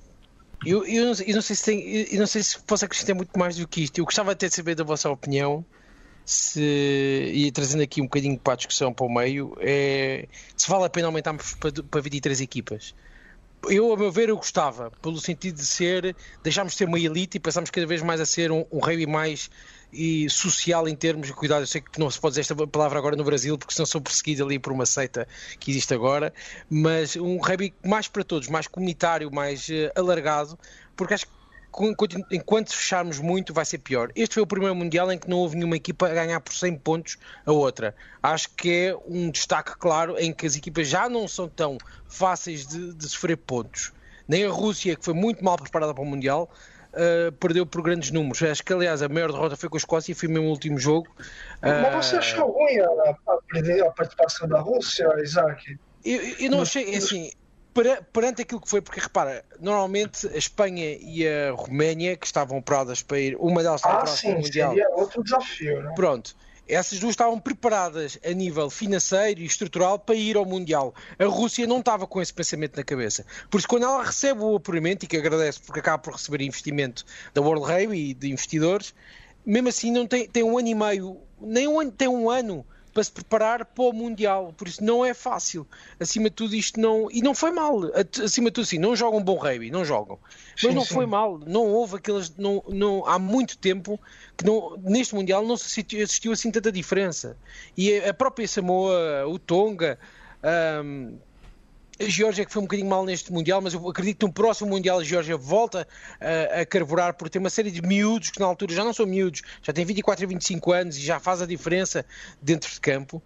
[0.65, 3.15] eu, eu, não, eu não sei se tem, eu- eu não sei se posso acrescentar
[3.15, 3.99] muito mais do que isto.
[3.99, 5.65] Eu gostava até de saber da vossa opinião.
[6.27, 10.85] Se, e trazendo aqui um bocadinho para a discussão para o meio, é, se vale
[10.85, 12.95] a pena aumentarmos para, para 23 equipas.
[13.69, 17.37] Eu, a meu ver, eu gostava, pelo sentido de ser, deixarmos de ser uma elite
[17.37, 19.49] e passarmos cada vez mais a ser um, um rugby mais
[19.93, 21.63] e social em termos de cuidado.
[21.63, 24.01] Eu sei que não se pode dizer esta palavra agora no Brasil, porque senão sou
[24.01, 25.27] perseguido ali por uma seita
[25.59, 26.33] que existe agora,
[26.69, 30.59] mas um rugby mais para todos, mais comunitário, mais eh, alargado,
[30.97, 31.33] porque acho que
[32.31, 34.11] enquanto fecharmos muito vai ser pior.
[34.15, 36.79] Este foi o primeiro Mundial em que não houve nenhuma equipa a ganhar por 100
[36.79, 37.95] pontos a outra.
[38.23, 41.77] Acho que é um destaque claro em que as equipas já não são tão
[42.09, 43.93] fáceis de, de sofrer pontos.
[44.29, 46.51] Nem a Rússia, que foi muito mal preparada para o Mundial,
[46.93, 48.43] uh, perdeu por grandes números.
[48.43, 51.09] Acho que, aliás, a maior derrota foi com a Escócia e foi o último jogo.
[51.63, 55.79] Mas você Uh, achou ruim a, a- a participação da Rússia, Isaac?
[56.05, 57.31] Eu, eu não achei, é assim,
[58.13, 63.03] perante aquilo que foi, porque repara, normalmente a Espanha e a Roménia, que estavam operadas
[63.03, 64.71] para ir, uma delas estava Ah, para o sim, Mundial.
[64.71, 65.93] seria outro desafio, né?
[65.95, 66.37] Pronto.
[66.69, 70.93] Essas duas estavam preparadas a nível financeiro e estrutural para ir ao Mundial.
[71.17, 73.25] A Rússia não estava com esse pensamento na cabeça.
[73.49, 77.05] Por isso, quando ela recebe o apuramento, e que agradece porque acaba por receber investimento
[77.33, 78.93] da World Rugby e de investidores,
[79.45, 82.67] mesmo assim não tem, tem um ano e meio, nem um ano, tem um ano
[82.97, 84.55] para se preparar para o Mundial.
[84.57, 85.67] Por isso não é fácil.
[86.01, 87.11] Acima de tudo isto não...
[87.11, 87.79] E não foi mal.
[88.25, 90.19] Acima de tudo sim, não jogam bom rugby, não jogam.
[90.53, 90.95] Mas Sim, não sim.
[90.95, 91.39] foi mal.
[91.47, 92.35] Não houve aquelas...
[92.39, 94.01] Não, não, há muito tempo
[94.35, 97.37] que não, neste Mundial não se assistiu, assim tanta diferença.
[97.77, 99.99] E a própria Samoa, o Tonga...
[100.43, 101.19] ahm,
[101.99, 104.71] a Geórgia que foi um bocadinho mal neste Mundial, mas eu acredito que no próximo
[104.71, 105.87] Mundial a Geórgia volta
[106.21, 109.07] a, a carburar por ter uma série de miúdos que na altura já não são
[109.07, 112.05] miúdos, já têm 24 e 25 anos e já faz a diferença
[112.41, 113.23] dentro de campo.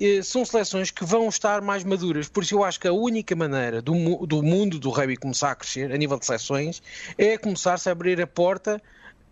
[0.00, 3.36] Eh, São seleções que vão estar mais maduras, por isso eu acho que a única
[3.36, 6.82] maneira do, do mundo do rugby começar a crescer a nível de seleções
[7.18, 8.82] é começar-se a abrir a porta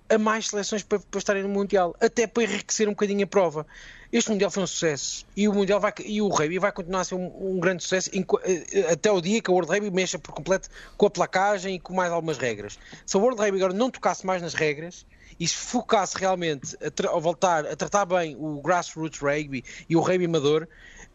[0.08, 3.66] a mais seleções para, para estarem no Mundial, até para enriquecer um bocadinho a prova.
[4.12, 7.04] Este Mundial foi um sucesso e o Mundial vai, e o Rugby vai continuar a
[7.04, 10.18] ser um, um grande sucesso enqu- eh, até o dia que a World Rugby mexa
[10.18, 12.78] por completo com a placagem e com mais algumas regras.
[13.06, 15.06] Se a World Rugby agora não tocasse mais nas regras
[15.40, 20.00] e se focasse realmente a, a voltar a tratar bem o grassroots rugby e o
[20.00, 20.68] rugby amador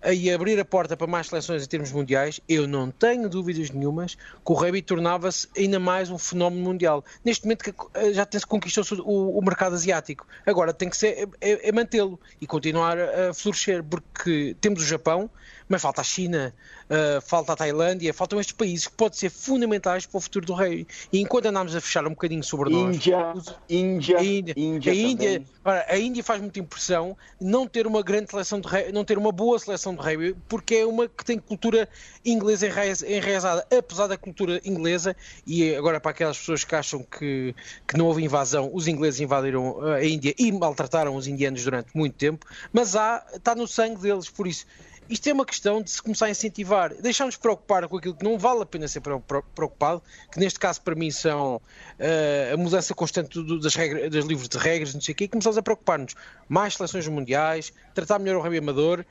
[0.05, 4.15] e abrir a porta para mais seleções em termos mundiais, eu não tenho dúvidas nenhumas
[4.15, 7.03] que o rugby tornava-se ainda mais um fenómeno mundial.
[7.25, 10.27] Neste momento que já tem-se conquistou o, o mercado asiático.
[10.45, 15.29] Agora tem que ser é, é mantê-lo e continuar a florescer, porque temos o Japão,
[15.67, 16.53] mas falta a China,
[16.89, 20.53] uh, falta a Tailândia, faltam estes países que podem ser fundamentais para o futuro do
[20.53, 20.88] rei.
[21.12, 23.56] E enquanto andámos a fechar um bocadinho sobre Índia, nós.
[23.69, 28.01] Índia, a Índia, Índia, a Índia, ora, a Índia faz muita impressão não ter uma
[28.01, 31.25] grande seleção de rei, não ter uma boa seleção de rei, porque é uma que
[31.25, 31.89] tem cultura
[32.25, 32.67] inglesa
[33.08, 37.53] enraizada, apesar da cultura inglesa, e agora para aquelas pessoas que acham que,
[37.88, 42.15] que não houve invasão, os ingleses invadiram a Índia e maltrataram os indianos durante muito
[42.15, 44.65] tempo, mas há, está no sangue deles, por isso
[45.10, 48.38] isto é uma questão de se começar a incentivar, deixar-nos preocupar com aquilo que não
[48.38, 53.41] vale a pena ser preocupado, que neste caso para mim são uh, a mudança constante
[53.41, 56.15] do, das, das livros de regras, não sei o quê, e começamos a preocupar-nos
[56.48, 59.06] mais seleções mundiais, tratar melhor o rugby amador,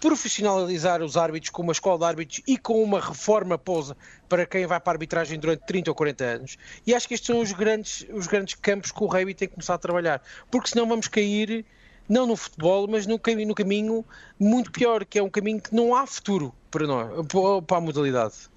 [0.00, 3.96] profissionalizar os árbitros com uma escola de árbitros e com uma reforma pousa
[4.28, 6.58] para quem vai para a arbitragem durante 30 ou 40 anos.
[6.86, 9.54] E acho que estes são os grandes, os grandes campos que o rugby tem que
[9.54, 11.64] começar a trabalhar, porque senão vamos cair
[12.08, 14.04] não no futebol, mas no caminho, no caminho
[14.38, 17.26] muito pior, que é um caminho que não há futuro para nós,
[17.66, 18.48] para a modalidade.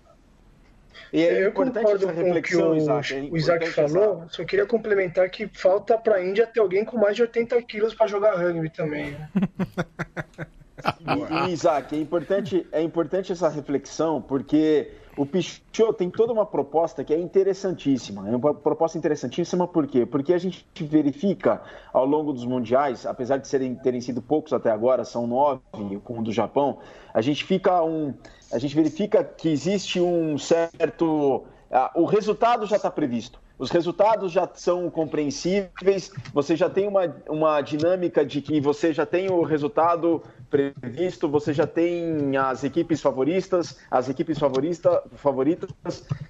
[1.13, 4.35] E é eu concordo com o que o Isaac, é o Isaac falou, essa...
[4.35, 7.93] só queria complementar que falta para a Índia ter alguém com mais de 80 quilos
[7.93, 9.11] para jogar rugby também.
[9.11, 9.29] Né?
[10.99, 16.45] e, e, Isaac, é importante, é importante essa reflexão, porque o Pichot tem toda uma
[16.45, 18.29] proposta que é interessantíssima.
[18.29, 20.05] É uma proposta interessantíssima por quê?
[20.05, 24.71] Porque a gente verifica ao longo dos mundiais, apesar de serem, terem sido poucos até
[24.71, 25.61] agora, são nove
[26.03, 26.79] com o do Japão,
[27.13, 28.13] a gente fica um.
[28.51, 31.45] A gente verifica que existe um certo.
[31.95, 37.61] O resultado já está previsto os resultados já são compreensíveis, você já tem uma, uma
[37.61, 43.77] dinâmica de que você já tem o resultado previsto, você já tem as equipes favoritas,
[43.91, 45.69] as equipes favorita, favoritas,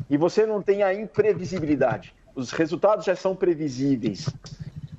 [0.10, 2.14] e você não tem a imprevisibilidade.
[2.36, 4.28] Os resultados já são previsíveis.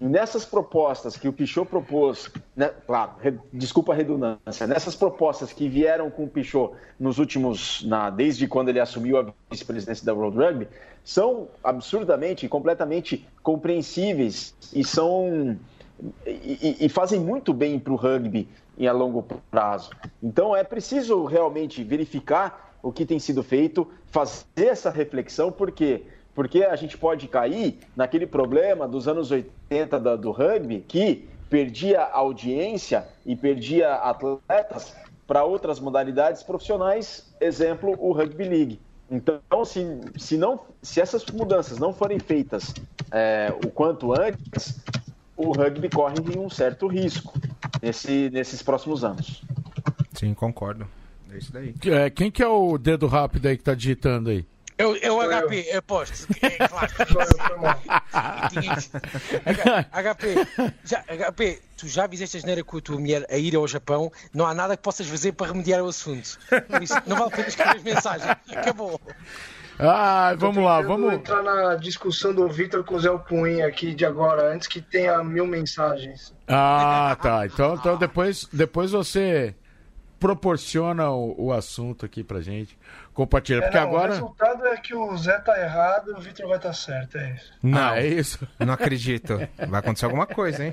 [0.02, 5.52] E nessas propostas que o Pichot propôs, né, claro, re, desculpa a redundância, nessas propostas
[5.52, 10.12] que vieram com o Pichot nos últimos, na, desde quando ele assumiu a vice-presidência da
[10.12, 10.68] World Rugby,
[11.04, 15.56] são absurdamente, completamente compreensíveis e são
[16.26, 19.90] e, e fazem muito bem para o rugby em a longo prazo.
[20.20, 26.02] Então é preciso realmente verificar o que tem sido feito, fazer essa reflexão, porque
[26.34, 32.02] porque a gente pode cair naquele problema dos anos 80 da, do rugby que perdia
[32.02, 34.94] audiência e perdia atletas
[35.26, 38.80] para outras modalidades profissionais, exemplo, o Rugby League.
[39.10, 42.72] Então, se, se, não, se essas mudanças não forem feitas
[43.10, 44.82] é, o quanto antes,
[45.36, 47.38] o rugby corre um certo risco
[47.82, 49.42] nesse, nesses próximos anos.
[50.14, 50.86] Sim, concordo.
[51.30, 51.74] É isso daí.
[51.86, 54.46] É, quem que é o dedo rápido aí que tá digitando aí?
[54.82, 56.26] Eu, eu HP, eu aposto.
[56.42, 56.92] É claro.
[59.92, 60.34] HP,
[60.84, 64.10] já, HP, tu já fizeste a geneira com a tua mulher a ir ao Japão,
[64.34, 66.38] não há nada que possas fazer para remediar o assunto.
[66.80, 68.28] Isso, não vale a pena escrever mensagem.
[68.50, 69.00] Acabou.
[69.78, 74.04] Ah, vamos lá, vamos entrar na discussão do Vitor com o Zé Punha aqui de
[74.04, 76.34] agora, antes que tenha mil mensagens.
[76.48, 77.46] Ah, tá.
[77.46, 79.54] Então, então depois, depois você
[80.22, 82.78] proporciona o, o assunto aqui pra gente.
[83.12, 84.12] Compartilha, é, porque não, agora.
[84.12, 87.18] O resultado é que o Zé tá errado e o Vitor vai estar tá certo,
[87.18, 87.52] é isso.
[87.62, 88.48] Não, ah, é isso.
[88.58, 89.36] Não acredito.
[89.68, 90.72] Vai acontecer alguma coisa, hein?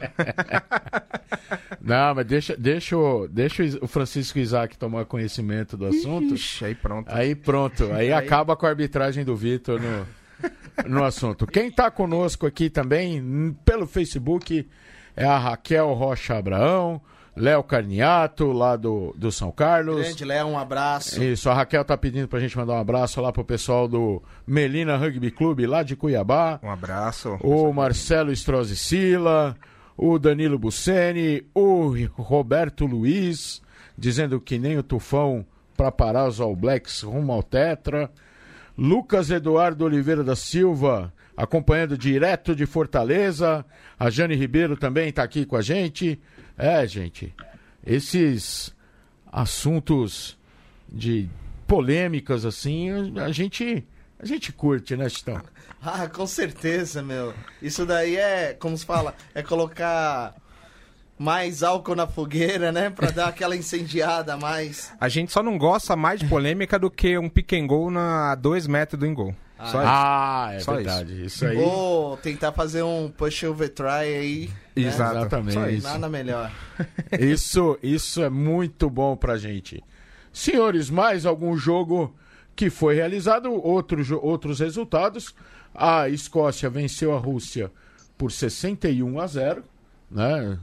[1.81, 6.33] Não, mas deixa, deixa, o, deixa o Francisco Isaac tomar conhecimento do assunto.
[6.33, 7.09] Ixi, aí pronto.
[7.13, 7.85] Aí pronto.
[7.91, 8.13] Aí, aí...
[8.13, 10.07] acaba com a arbitragem do Vitor no,
[10.87, 11.45] no assunto.
[11.45, 14.65] Quem está conosco aqui também, pelo Facebook,
[15.15, 17.01] é a Raquel Rocha Abraão.
[17.39, 20.01] Léo Carniato, lá do, do São Carlos.
[20.01, 21.23] Grande Léo, um abraço.
[21.23, 24.97] Isso, a Raquel tá pedindo pra gente mandar um abraço lá pro pessoal do Melina
[24.97, 26.59] Rugby Clube, lá de Cuiabá.
[26.61, 27.37] Um abraço.
[27.41, 29.55] O Marcelo Strozzi Sila,
[29.95, 33.61] o Danilo Buceni, o Roberto Luiz,
[33.97, 35.45] dizendo que nem o Tufão
[35.77, 38.11] para parar os All Blacks rumo ao Tetra.
[38.77, 43.65] Lucas Eduardo Oliveira da Silva, acompanhando direto de Fortaleza.
[43.97, 46.19] A Jane Ribeiro também está aqui com a gente.
[46.59, 47.33] É, gente,
[47.85, 48.75] esses
[49.31, 50.37] assuntos
[50.91, 51.29] de
[51.65, 53.87] polêmicas assim, a gente
[54.21, 55.41] a gente curte, né, Chitão?
[55.81, 57.33] Ah, com certeza, meu.
[57.61, 60.35] Isso daí é, como se fala, é colocar
[61.17, 62.89] mais álcool na fogueira, né?
[62.89, 64.91] Pra dar aquela incendiada a mais.
[64.99, 68.35] A gente só não gosta mais de polêmica do que um pick and goal na
[68.35, 69.33] dois metros do engol.
[69.59, 71.13] Ah, ah é Só verdade.
[71.13, 71.25] Isso.
[71.25, 71.57] isso aí.
[71.57, 74.49] Ou tentar fazer um push over try aí.
[74.73, 74.87] Né?
[74.87, 75.75] Exatamente.
[75.75, 75.87] Isso.
[75.87, 76.49] Nada melhor.
[77.19, 79.83] isso, isso é muito bom pra gente.
[80.31, 82.15] Senhores, mais algum jogo
[82.55, 85.35] que foi realizado, outro, outros resultados.
[85.75, 87.69] A Escócia venceu a Rússia
[88.17, 89.63] por 61 a 0,
[90.09, 90.57] né?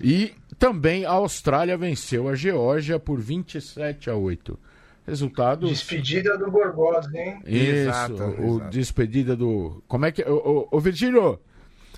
[0.00, 4.58] E também a Austrália venceu a Geórgia por 27 a 8.
[5.06, 5.68] Resultado.
[5.68, 7.40] Despedida do Gorgos, hein?
[7.46, 8.70] Isso, Exato, o exato.
[8.70, 9.82] despedida do.
[9.86, 10.22] Como é que.
[10.22, 10.34] Ô,
[10.70, 11.38] ô, ô, Virgílio,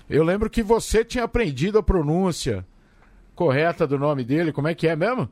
[0.07, 2.63] eu lembro que você tinha aprendido a pronúncia
[3.33, 4.53] correta do nome dele.
[4.53, 5.27] Como é que é mesmo?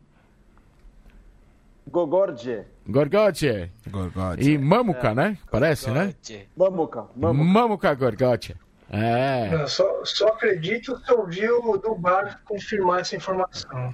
[1.87, 2.63] Gogorje.
[2.87, 3.71] Gorgote.
[3.89, 4.49] Gorgote.
[4.49, 5.37] E Mamuka, né?
[5.51, 6.13] Parece, né?
[6.57, 7.05] Mamuca.
[7.15, 7.43] Mamuca.
[7.43, 8.55] Mamuka Gorgote.
[8.89, 9.65] É.
[9.67, 13.93] Só, só acredito se eu vi o do bar confirmar essa informação.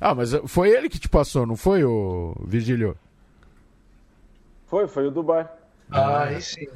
[0.00, 2.96] Ah, mas foi ele que te passou, não foi, o Virgílio?
[4.70, 5.46] Foi, foi o Dubai.
[5.90, 6.68] Ah, aí sim.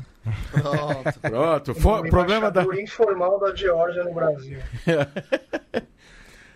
[0.51, 1.21] Pronto.
[1.21, 2.65] Pronto, foi, O problema da.
[2.81, 4.59] informal da Geórgia no Brasil.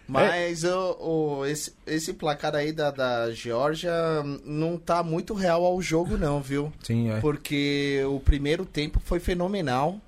[0.06, 0.96] Mas o,
[1.40, 3.92] o- esse, esse placar aí da, da Geórgia
[4.42, 6.72] não tá muito real ao jogo, não, viu?
[6.82, 7.20] Sim, é.
[7.20, 10.00] Porque o primeiro tempo foi fenomenal.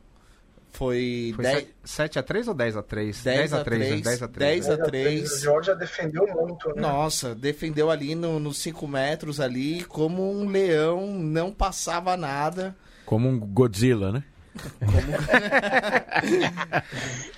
[0.73, 3.23] Foi, Foi 10, 7x3 ou 10x3?
[3.23, 4.67] 10 a 3, 10 a 3.
[4.67, 5.41] 10 a A 3.
[5.41, 6.81] Geórgia defendeu muito, né?
[6.81, 12.75] Nossa, defendeu ali no- nos 5 metros ali, como um leão, não passava nada.
[13.05, 14.23] Como um Godzilla, né?
[14.61, 16.53] Ser.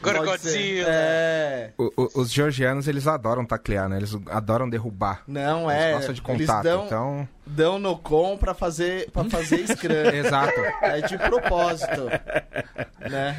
[0.03, 0.87] Gorgodzilla.
[0.89, 1.71] É.
[1.79, 3.97] O- o- os georgianos, eles adoram taclear, né?
[3.99, 5.23] Eles adoram derrubar.
[5.27, 5.93] Não, Eles é.
[5.95, 7.29] gostam de Eles contato, dão, então...
[7.47, 9.93] dão no com pra fazer, pra fazer scrum.
[10.15, 10.61] Exato.
[10.83, 12.07] É de propósito.
[13.11, 13.37] Né?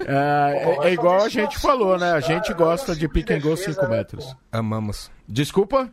[0.00, 2.12] É, é- é igual a gente falou, né?
[2.12, 4.36] A gente gosta de pick and go defesa, 5 né, metros.
[4.52, 5.10] Amamos.
[5.28, 5.88] Desculpa?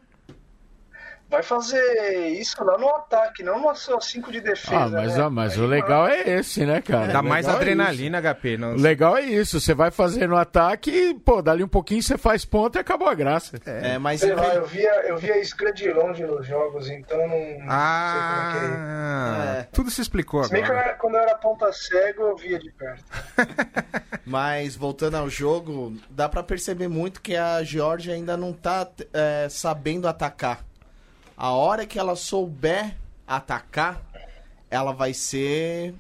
[1.34, 4.76] Vai fazer isso lá no ataque, não no seu 5 de defesa.
[4.86, 5.24] Ah, mas, né?
[5.24, 7.12] ah, mas Aí o legal é esse, né, cara?
[7.12, 8.50] Dá mais é adrenalina, HP.
[8.52, 8.62] isso.
[8.62, 8.74] Não...
[8.74, 9.60] O legal é isso.
[9.60, 13.08] Você vai fazer no ataque e, pô, dali um pouquinho você faz ponto e acabou
[13.10, 13.58] a graça.
[13.66, 17.28] É, mas Sei lá, eu via, eu via Scrum de longe nos jogos, então não,
[17.28, 18.78] não sei como é que é.
[18.78, 19.64] Ah, É.
[19.74, 20.90] tudo se explicou Se bem que eu agora.
[20.90, 23.04] era- quando eu era ponta cego, eu via de perto.
[24.26, 29.48] Mas voltando ao jogo, dá pra perceber muito que a Georgia ainda não tá é,
[29.50, 30.60] sabendo atacar.
[31.36, 32.96] A hora que ela souber
[33.28, 34.02] atacar,
[34.70, 35.94] ela vai ser.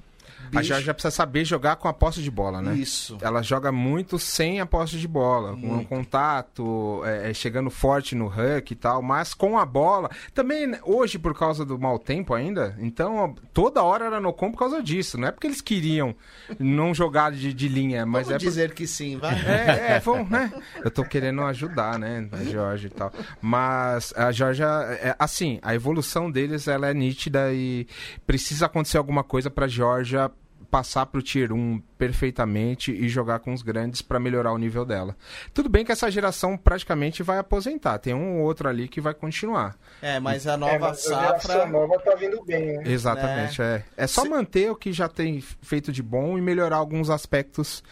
[0.47, 0.63] A bicho.
[0.65, 2.75] Georgia precisa saber jogar com a posse de bola, né?
[2.75, 3.17] Isso.
[3.21, 8.15] Ela joga muito sem a posse de bola, com um contato, é, é, chegando forte
[8.15, 10.09] no huck e tal, mas com a bola.
[10.33, 14.51] Também né, hoje, por causa do mau tempo ainda, então toda hora era no com
[14.51, 15.17] por causa disso.
[15.17, 16.15] Não é porque eles queriam
[16.59, 19.33] não jogar de, de linha, mas Vamos é por- dizer que sim, vai.
[19.33, 20.51] É, é, vamos, né?
[20.83, 23.11] Eu tô querendo ajudar, né, a Georgia e tal.
[23.41, 24.65] Mas a Georgia,
[25.01, 27.87] é, assim, a evolução deles, ela é nítida e
[28.25, 30.31] precisa acontecer alguma coisa pra Georgia
[30.73, 35.15] passar pro Tier 1 perfeitamente e jogar com os grandes pra melhorar o nível dela.
[35.53, 39.13] Tudo bem que essa geração praticamente vai aposentar, tem um ou outro ali que vai
[39.13, 39.75] continuar.
[40.01, 41.65] É, mas a É, nova mas a geração safra.
[41.67, 42.83] nova tá vindo bem, né?
[42.87, 43.83] Exatamente, é.
[43.95, 47.83] É só Se- manter o que já tem feito de bom e melhorar alguns aspectos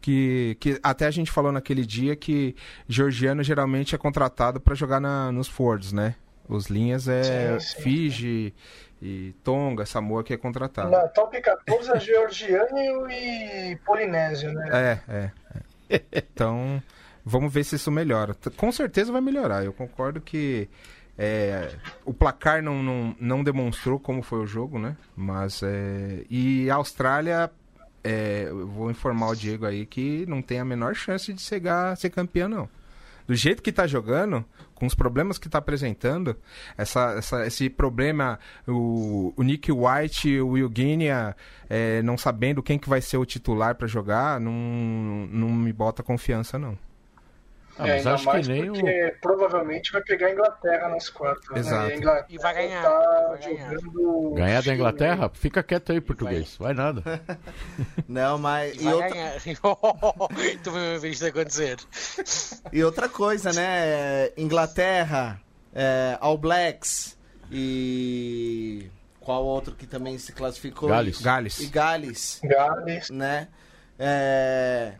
[0.00, 2.56] que, que até a gente falou naquele dia que
[2.88, 6.14] georgiano geralmente é contratado para jogar na, nos Fords, né?
[6.48, 7.82] Os linhas é Sim, sim.
[7.82, 8.54] Fiji
[9.00, 10.90] e Tonga, Samoa que é contratado.
[10.90, 14.68] Na top 14 é georgiano e polinésio, né?
[14.72, 15.30] É, é,
[15.90, 16.02] é.
[16.12, 16.82] Então,
[17.24, 18.34] vamos ver se isso melhora.
[18.56, 19.64] Com certeza vai melhorar.
[19.64, 20.68] Eu concordo que
[21.18, 21.70] é,
[22.04, 24.96] o placar não, não, não demonstrou como foi o jogo, né?
[25.16, 27.50] Mas é, e a Austrália,
[28.02, 31.96] é, eu vou informar o Diego aí que não tem a menor chance de chegar,
[31.96, 32.68] ser campeã, não.
[33.26, 34.44] Do jeito que tá jogando,
[34.80, 36.34] com os problemas que tá apresentando,
[36.76, 41.36] essa, essa- esse problema, o, o Nick White o Will Guinea
[41.68, 44.52] é, não sabendo quem que vai ser o titular pra jogar, não,
[45.30, 46.76] não me bota confiança, não.
[47.78, 48.72] Ah, É, mas ainda acho mais que nem o.
[48.74, 51.48] porque provavelmente vai pegar a Inglaterra nas quartas.
[51.50, 51.58] né?
[51.60, 51.88] Exato.
[51.88, 53.70] E, a Inglaterra E vai ganhar, Tá vai ganhar.
[53.74, 54.74] jogando Ganhar da.
[54.74, 55.30] Inglaterra?
[55.32, 56.56] Fica quieto aí, português.
[56.58, 57.02] Vai nada.
[58.08, 58.74] Não, mas.
[58.76, 59.32] E Vai outra, ganhar.
[59.46, 61.76] Mesmo a ver isto acontecer.
[62.72, 64.30] e outra coisa, né?
[64.36, 65.40] Inglaterra,
[65.74, 67.16] é, All Blacks
[67.50, 68.90] e.
[69.20, 70.88] Qual outro que também se classificou?
[70.88, 71.20] Gales.
[71.20, 71.60] Gales.
[71.60, 72.40] E Gales.
[72.42, 73.10] Gales.
[73.10, 73.48] né?
[73.98, 74.94] É,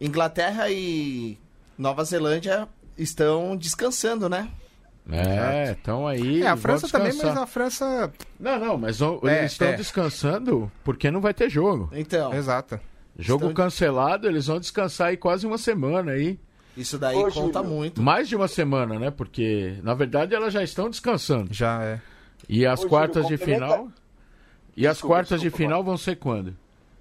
[0.00, 1.36] Inglaterra e
[1.78, 4.48] Nova Zelândia estão descansando, né?
[5.10, 6.42] É, então aí.
[6.42, 8.12] É, a França também, mas a França.
[8.38, 9.72] Não, não, mas vão- É, eles estão é.
[9.76, 11.88] descansando porque não vai ter jogo.
[11.92, 12.78] Então, Exato.
[13.18, 16.38] Jogo Estão- cancelado, eles vão descansar aí quase uma semana aí.
[16.76, 17.64] isso daí Ô, conta Júlio.
[17.64, 18.00] muito.
[18.02, 19.10] Mais de uma semana, né?
[19.10, 21.52] Porque, na verdade, elas já estão descansando.
[21.52, 22.00] Já é.
[22.48, 23.88] E as Ô, Júlio, quartas de complementa- final.
[24.76, 26.54] E as Desculpa, quartas de desculpa, final vão ser quando?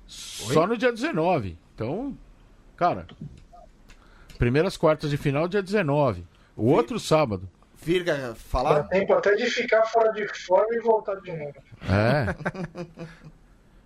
[0.07, 1.55] Só no dia 19.
[1.75, 2.17] Então,
[2.75, 3.05] cara.
[4.37, 6.25] Primeiras quartas de final, dia 19.
[6.55, 7.49] O outro sábado.
[7.81, 8.83] Virga, Dá falar?
[8.83, 11.53] tempo até de ficar fora de forma e voltar de novo.
[11.83, 12.85] É.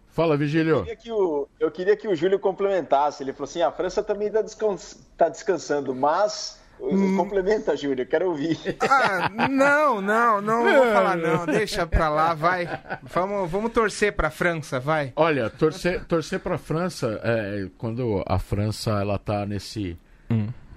[0.09, 0.77] Fala, Vigílio.
[0.77, 3.23] Eu queria, que o, eu queria que o Júlio complementasse.
[3.23, 6.61] Ele falou assim: a França também está descansando, mas
[7.15, 8.57] Complementa, Júlio, quero ouvir.
[8.81, 11.45] Ah, não, não, não, não vou falar não.
[11.45, 12.67] Deixa pra lá, vai.
[13.03, 15.13] Vamos, vamos torcer pra França, vai.
[15.15, 19.95] Olha, torcer, torcer pra França, é, quando a França ela tá nesse,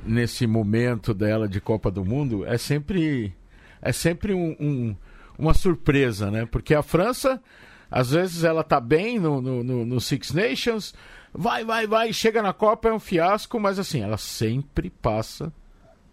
[0.04, 3.34] nesse momento dela de Copa do Mundo, é sempre,
[3.80, 4.96] é sempre um, um-
[5.38, 6.46] uma surpresa, né?
[6.46, 7.42] Porque a França,
[7.90, 10.94] às vezes ela tá bem no, no, no- no Six Nations,
[11.32, 15.52] vai, vai, vai, chega na Copa, é um fiasco, mas assim, ela sempre passa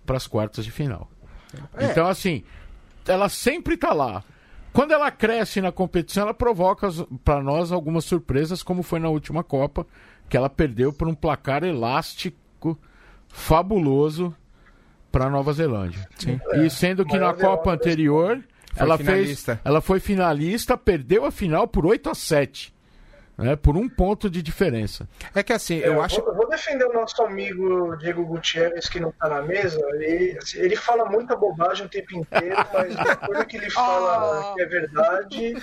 [0.05, 1.09] pras quartas de final.
[1.91, 2.43] Então, assim,
[3.07, 4.23] ela sempre tá lá.
[4.73, 6.87] Quando ela cresce na competição, ela provoca
[7.25, 9.85] para nós algumas surpresas, como foi na última Copa,
[10.29, 12.37] que ela perdeu por um placar elástico
[13.31, 14.35] fabuloso
[15.11, 16.07] para Nova Zelândia.
[16.53, 20.77] E sendo que na Maior Copa derrota da anterior, Foi ela fez, ela foi finalista,
[20.77, 22.73] perdeu a final por 8 a 7,
[23.41, 25.07] né, por um ponto de diferença.
[25.33, 26.19] É que assim, Eu, eu acho.
[26.21, 29.79] vou, eu vou defender o nosso amigo Diego Gutierrez, que não tá na mesa.
[29.95, 34.53] Ele, assim, ele fala muita bobagem o tempo inteiro, mas uma coisa que ele fala
[34.53, 35.53] que é verdade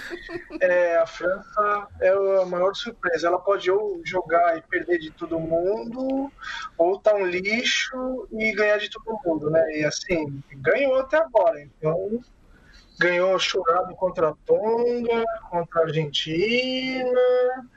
[0.61, 2.11] é a França é
[2.43, 3.29] a maior surpresa.
[3.29, 6.31] Ela pode ou jogar e perder de todo mundo,
[6.77, 9.65] ou tá um lixo e ganhar de todo mundo, né?
[9.79, 11.61] E assim, ganhou até agora.
[11.61, 12.21] Então,
[12.99, 17.69] ganhou chorado contra a Tonga, contra a Argentina.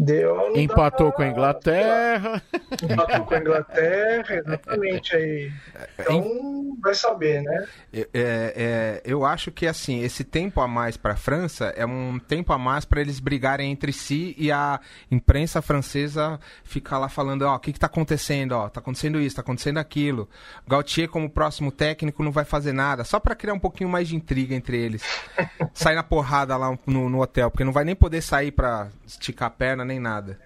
[0.00, 2.42] Deu, Empatou pra- com a Inglaterra.
[2.80, 5.52] Empatou com a Inglaterra, exatamente aí.
[5.98, 7.66] Então, vai saber, né?
[7.92, 12.16] É, é, eu acho que assim, esse tempo a mais para a França é um
[12.20, 14.78] tempo a mais para eles brigarem entre si e a
[15.10, 19.34] imprensa francesa ficar lá falando, ó, o que que tá acontecendo, ó, tá acontecendo isso,
[19.34, 20.28] tá acontecendo aquilo.
[20.66, 24.14] Gautier como próximo técnico não vai fazer nada, só para criar um pouquinho mais de
[24.14, 25.02] intriga entre eles.
[25.74, 29.48] Sair na porrada lá no, no hotel, porque não vai nem poder sair para esticar
[29.48, 30.38] a perna nem nada.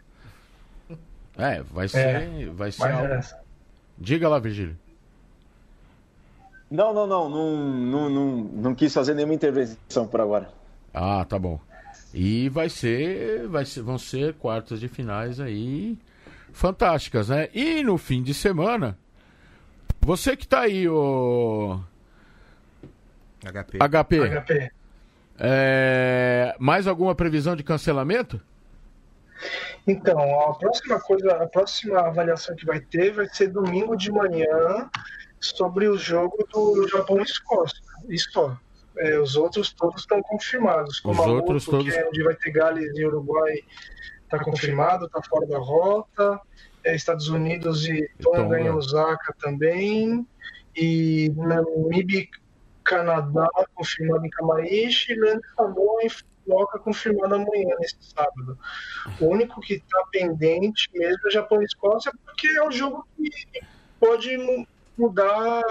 [1.37, 3.15] É, vai ser, vai ser Mas algo.
[3.15, 3.21] é,
[3.99, 4.77] Diga lá, Virgílio.
[6.71, 10.51] Não, não, não, não, não, não, não quis fazer nenhuma intervenção por agora.
[10.95, 11.61] Ah, tá bom.
[12.15, 15.99] E vai ser, vai ser, vão ser quartas de finais aí
[16.53, 17.49] fantásticas, né?
[17.55, 18.99] E no fim de semana,
[20.01, 21.81] você que tá aí, o
[23.45, 23.79] HP.
[23.79, 24.71] HP, HP.
[25.39, 28.41] é, mais alguma previsão de cancelamento?
[29.87, 34.89] Então, a próxima coisa, a próxima avaliação que vai ter vai ser domingo de manhã
[35.41, 37.81] sobre o jogo do Japão e Escócia.
[38.09, 38.57] Isso só.
[38.99, 41.01] É, os outros todos estão confirmados.
[41.01, 43.55] Como Os a outros todos- que é onde vai ter Gales e Uruguai,
[44.25, 46.41] está confirmado, está fora da rota.
[46.85, 48.77] É, Estados Unidos e Tonga e Tonga.
[48.77, 50.27] Osaka também.
[50.77, 52.27] E Namíbia
[52.85, 55.15] Canadá confirmado em Camaishi.
[55.15, 56.11] Leandro Samoa e
[56.45, 58.59] Fukuoka confirmado amanhã, nesse sábado.
[59.21, 63.31] O único que está pendente mesmo é Japão e Escócia, porque é o jogo que
[64.01, 64.67] pode mu-
[64.99, 65.63] mudar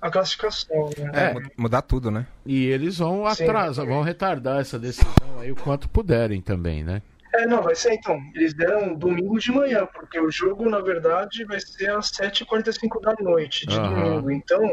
[0.00, 0.90] a classificação.
[0.98, 1.10] Né?
[1.30, 2.26] É, mu- mudar tudo, né?
[2.44, 7.02] E eles vão atrasar, vão retardar essa decisão aí o quanto puderem também, né?
[7.36, 8.16] É, não, vai ser então.
[8.34, 13.12] Eles deram domingo de manhã, porque o jogo, na verdade, vai ser às 7h45 da
[13.20, 13.88] noite de Aham.
[13.90, 14.30] domingo.
[14.30, 14.72] Então,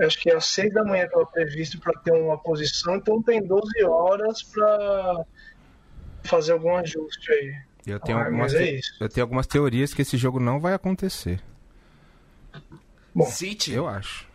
[0.00, 3.82] acho que às 6 da manhã estava previsto para ter uma posição, então tem 12
[3.84, 5.24] horas para
[6.24, 7.54] fazer algum ajuste aí.
[7.86, 10.74] Eu tenho, Ah, algumas mas é eu tenho algumas teorias que esse jogo não vai
[10.74, 11.40] acontecer.
[13.14, 14.26] Bom, City, Eu acho.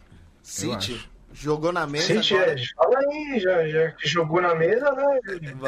[0.42, 1.10] City, acho.
[1.34, 2.52] jogou na mesa City, agora.
[2.60, 5.20] é, fala aí, já, já que jogou na mesa, né?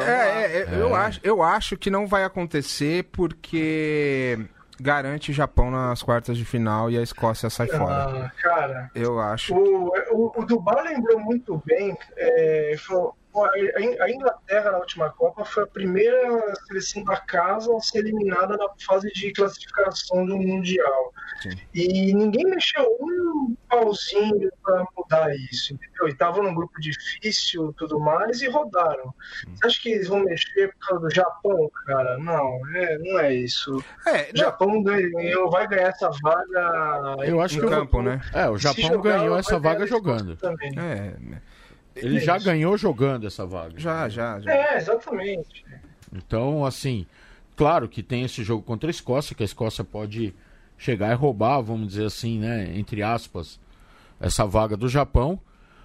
[0.04, 4.38] É, é, é, Eu, acho, eu acho que não vai acontecer porque
[4.80, 8.26] garante o Japão nas quartas de final e a Escócia sai fora.
[8.26, 9.54] Ah, cara, Eu acho.
[9.54, 11.96] O, o, o Dubá lembrou muito bem.
[12.16, 17.98] É, falou, a, Inglaterra na última Copa foi a primeira seleção da casa a ser
[17.98, 21.12] eliminada na fase de classificação do Mundial.
[21.42, 21.50] Sim.
[21.74, 26.08] E ninguém mexeu um pauzinho para mudar isso, entendeu?
[26.08, 29.14] E estavam num grupo difícil tudo mais e rodaram.
[29.54, 32.16] Você acha que eles vão mexer por causa do Japão, cara?
[32.18, 33.82] Não, é, não é isso.
[34.06, 38.20] É, O Japão ganhou, vai ganhar essa vaga Eu acho que o- campo, né?
[38.32, 40.36] É, o Japão jogar, ganhou essa vaga jogando.
[40.36, 40.72] Também.
[40.78, 41.14] É,
[41.96, 42.44] Ele É já isso.
[42.46, 43.78] ganhou jogando essa vaga.
[43.78, 44.50] já, já, já.
[44.52, 45.64] É, exatamente.
[46.14, 47.06] Então, assim,
[47.56, 50.34] claro que tem esse jogo contra a Escócia, que a Escócia pode
[50.78, 53.58] chegar e roubar, vamos dizer assim, né, entre aspas,
[54.20, 55.40] essa vaga do Japão.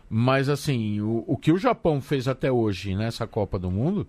[0.10, 4.06] Mas, assim, o, o que o Japão fez até hoje nessa Copa do Mundo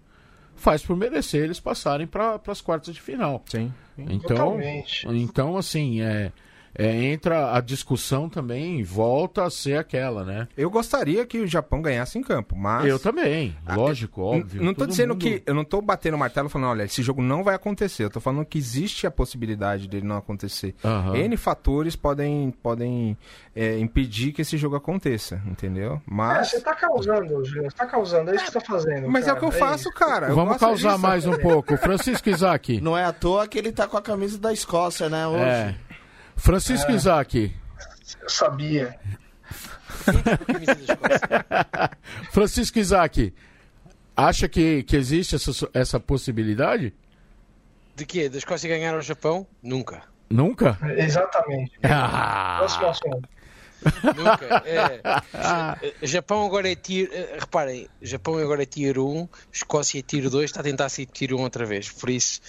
[0.56, 3.42] faz por merecer eles passarem para as quartas de final.
[3.46, 3.72] Sim.
[3.96, 5.06] Então, Totalmente.
[5.08, 6.32] então assim, é,
[6.74, 10.48] é, entra a discussão também, volta a ser aquela, né?
[10.56, 12.86] Eu gostaria que o Japão ganhasse em campo, mas.
[12.86, 14.62] Eu também, lógico, N- óbvio.
[14.62, 15.42] Não tô todo dizendo mundo- que.
[15.46, 18.04] Eu não tô batendo o martelo falando, olha, esse jogo não vai acontecer.
[18.04, 20.74] Eu tô falando que existe a possibilidade dele não acontecer.
[20.84, 21.16] Aham.
[21.16, 23.16] N fatores podem, podem
[23.54, 25.94] é, impedir que esse jogo aconteça, entendeu?
[25.94, 26.50] É, Mas.
[26.50, 27.70] você tá causando, Júnior.
[27.70, 29.08] Você tá causando, é isso que você tá fazendo.
[29.10, 29.92] Mas é cara, o que eu faço, isso.
[29.98, 30.28] cara.
[30.28, 31.02] Eu Vamos causar disso.
[31.02, 31.76] mais um pouco.
[31.76, 32.80] Francisco Isaac.
[32.80, 35.26] Não é à toa que ele tá com a camisa da Escócia, né?
[35.26, 35.42] Hoje.
[35.42, 35.74] É.
[36.36, 37.54] Francisco Isaac.
[38.20, 38.98] Eu sabia.
[42.32, 43.32] Francisco Isaac.
[44.16, 46.92] Acha que, que existe essa, essa possibilidade?
[47.96, 48.28] De quê?
[48.28, 49.46] Da Escócia ganhar ao Japão?
[49.62, 50.02] Nunca.
[50.28, 50.78] Nunca?
[50.96, 51.72] Exatamente.
[51.82, 53.28] Ah, Próximo assunto.
[54.16, 54.62] Nunca.
[54.66, 55.00] É.
[55.32, 57.08] Ja- Japão agora é tier.
[57.12, 61.06] eh, Reparem, Japão agora é tier 1, Escócia é tier 2, está a tentar ser
[61.06, 61.90] tier 1 outra vez.
[61.90, 62.40] Por isso,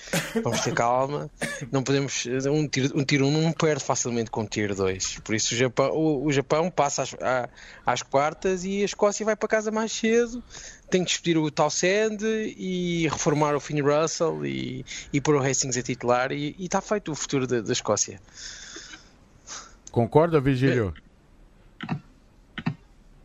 [0.43, 1.29] vamos ter calma.
[1.71, 2.25] Não podemos.
[2.49, 5.19] Um tier, um tier 1 não perde facilmente com tier 2.
[5.23, 7.49] Por isso, o Japão, o, o Japão passa às, à-
[7.85, 10.43] às quartas e a Escócia vai para casa mais cedo.
[10.89, 15.75] Tem que despedir o Townsend e reformar o Finn Russell e, e pôr o Hastings
[15.77, 16.31] a titular.
[16.31, 18.19] E e está feito o futuro da, da Escócia.
[19.91, 20.93] concorda, Vigílio?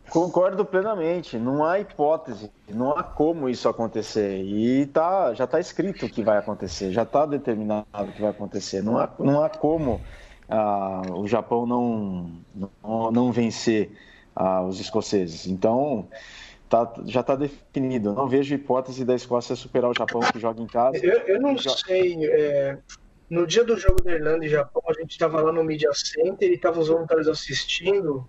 [0.09, 1.37] Concordo plenamente.
[1.37, 4.41] Não há hipótese, não há como isso acontecer.
[4.43, 7.85] E tá, já está escrito que vai acontecer, já está determinado
[8.15, 8.81] que vai acontecer.
[8.81, 10.01] Não há, não há como
[10.49, 12.31] ah, o Japão não,
[12.83, 13.91] não, não vencer
[14.35, 15.47] ah, os escoceses.
[15.47, 16.07] Então,
[16.67, 18.13] tá, já está definido.
[18.13, 20.97] Não vejo hipótese da Escócia superar o Japão que joga em casa.
[20.97, 22.17] Eu, eu não Já- sei.
[22.25, 22.77] é,
[23.29, 26.51] no dia do jogo da Irlanda e Japão, a gente estava lá no Media Center
[26.51, 28.27] e tava os voluntários assistindo.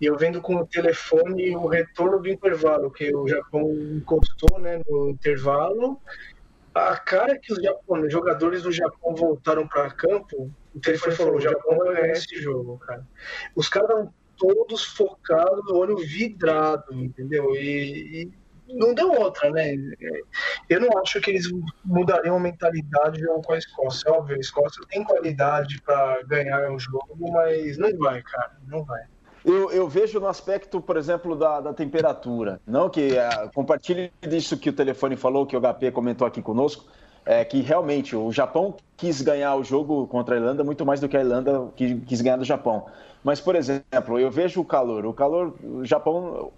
[0.00, 3.62] E eu vendo com o telefone o retorno do intervalo, que o Japão
[3.96, 6.00] encostou né, no intervalo.
[6.74, 7.60] A cara que os
[8.10, 12.78] jogadores do Japão voltaram para campo, o telefone falou: o Japão vai ganhar esse jogo,
[12.78, 13.06] cara.
[13.54, 17.54] Os caras estavam todos focados, olho vidrado, entendeu?
[17.54, 19.74] E, e não deu outra, né?
[20.68, 21.46] Eu não acho que eles
[21.84, 24.10] mudariam a mentalidade com a Escócia.
[24.10, 29.02] Óbvio, a Escócia tem qualidade para ganhar o jogo, mas não vai, cara, não vai.
[29.44, 32.60] Eu, eu vejo no aspecto, por exemplo, da, da temperatura.
[32.66, 36.86] Não que é, compartilhe disso que o telefone falou, que o HP comentou aqui conosco,
[37.26, 41.08] é que realmente o Japão quis ganhar o jogo contra a Irlanda muito mais do
[41.08, 42.86] que a Irlanda quis ganhar do Japão.
[43.22, 45.04] Mas, por exemplo, eu vejo o calor.
[45.04, 46.50] O calor, o Japão,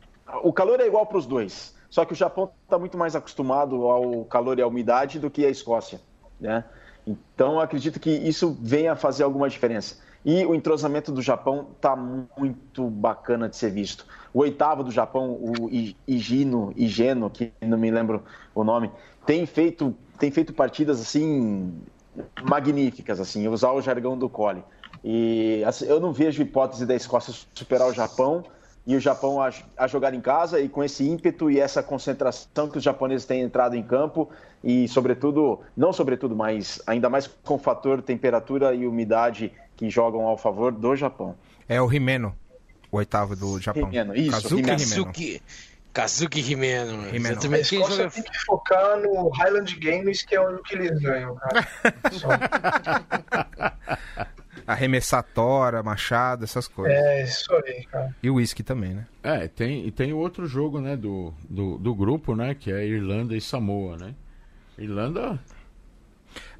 [0.43, 1.74] o calor é igual para os dois.
[1.91, 5.45] Só que o Japão está muito mais acostumado ao calor e à umidade do que
[5.45, 6.01] a Escócia,
[6.41, 6.64] né?
[7.07, 10.05] Então, acredito que isso venha a fazer alguma diferença.
[10.29, 14.05] E o entrosamento do Japão está muito bacana de ser visto.
[14.35, 15.70] O oitavo do Japão, o
[16.05, 18.91] Higino, Higeno, que não me lembro o nome,
[19.24, 21.81] tem feito, tem feito partidas assim
[22.43, 24.64] magníficas, assim, usar o jargão do Cole.
[25.05, 28.43] E assim, eu não vejo hipótese da Escócia superar o Japão
[28.87, 32.68] e o Japão a, a jogar em casa e com esse ímpeto e essa concentração
[32.68, 34.30] que os japoneses têm entrado em campo
[34.62, 40.26] e sobretudo, não sobretudo, mas ainda mais com o fator temperatura e umidade que jogam
[40.26, 41.34] ao favor do Japão.
[41.68, 42.34] É o Himeno,
[42.91, 43.89] o oitavo do Japão.
[43.89, 44.80] Himeno, isso, Kazuki Himeno.
[44.80, 45.05] Himeno.
[45.05, 45.43] Kazuki,
[45.97, 47.09] Kazuki Himeno.
[47.09, 47.27] Himeno.
[47.27, 47.71] A Exatamente.
[47.71, 51.35] Quem Escócia joga tem que focar no Highland Games, que é o que eles ganham,
[51.37, 51.67] cara.
[54.67, 56.99] Arremessar tora, machado, essas coisas.
[56.99, 58.15] É isso aí, cara.
[58.23, 59.07] E o whisky também, né?
[59.23, 63.35] É, tem, e tem outro jogo, né, do, do, do grupo, né, que é Irlanda
[63.35, 64.15] e Samoa, né?
[64.77, 65.41] Irlanda,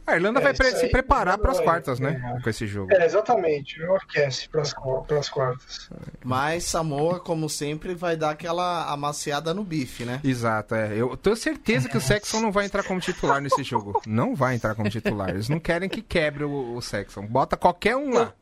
[0.07, 2.13] A Irlanda É, vai pre- se preparar não para as quartas, né?
[2.13, 2.41] ganhar.
[2.43, 2.93] Com esse jogo.
[2.93, 3.81] É, exatamente.
[3.81, 5.91] Eu aquece para as quartas.
[6.25, 10.21] Mas Samoa, como sempre, vai dar aquela amaciada no bife, né?
[10.23, 10.95] Exato, é.
[10.97, 14.01] Eu tenho certeza que o Sexton não vai entrar como titular nesse jogo.
[14.07, 15.31] Não vai entrar como titular.
[15.31, 17.27] Eles não querem que quebre o, o Sexton.
[17.27, 18.33] Bota qualquer um lá.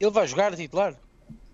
[0.00, 0.94] Ele vai jogar titular?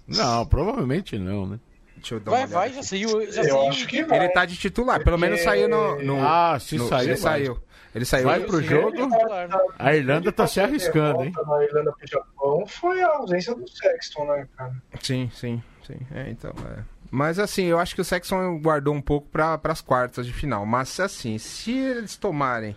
[0.07, 1.59] não, provavelmente não, né?
[1.97, 3.09] Deixa eu dar Vai, uma vai, olhada já saiu.
[3.33, 3.69] Já Eu saiu.
[3.69, 4.19] acho que vai.
[4.19, 5.03] Ele tá de titular.
[5.03, 6.01] Pelo menos saiu no.
[6.03, 7.33] no- Ah, se no- saiu, Ele vai.
[7.41, 7.59] saiu.
[7.97, 8.27] Ele saiu.
[8.27, 9.49] Vai pro jogo, titular.
[9.79, 11.33] a Irlanda tá se arriscando, hein?
[11.35, 14.77] A Irlanda pro Japão foi a ausência do Sexton, né, cara?
[15.01, 15.97] Sim, sim, sim.
[16.15, 16.83] É, então, é.
[17.11, 20.67] Mas assim, eu acho que o Sexton guardou um pouco para as quartas de final.
[20.67, 22.77] Mas assim, se eles tomarem.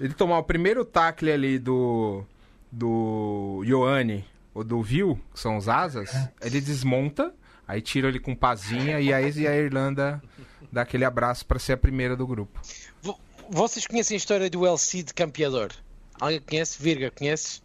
[0.00, 2.24] Ele tomar o primeiro tackle ali do.
[2.72, 6.10] Do Ioane ou do Vil, que são os asas,
[6.42, 7.34] ele desmonta,
[7.66, 10.22] aí tira ele com pazinha e aí a Irlanda
[10.70, 12.60] dá aquele abraço para ser a primeira do grupo.
[13.48, 15.70] Vo- Vocês conhecem a história do El Cid campeador?
[16.20, 16.80] Alguém conhece?
[16.82, 17.62] Virga, conheces?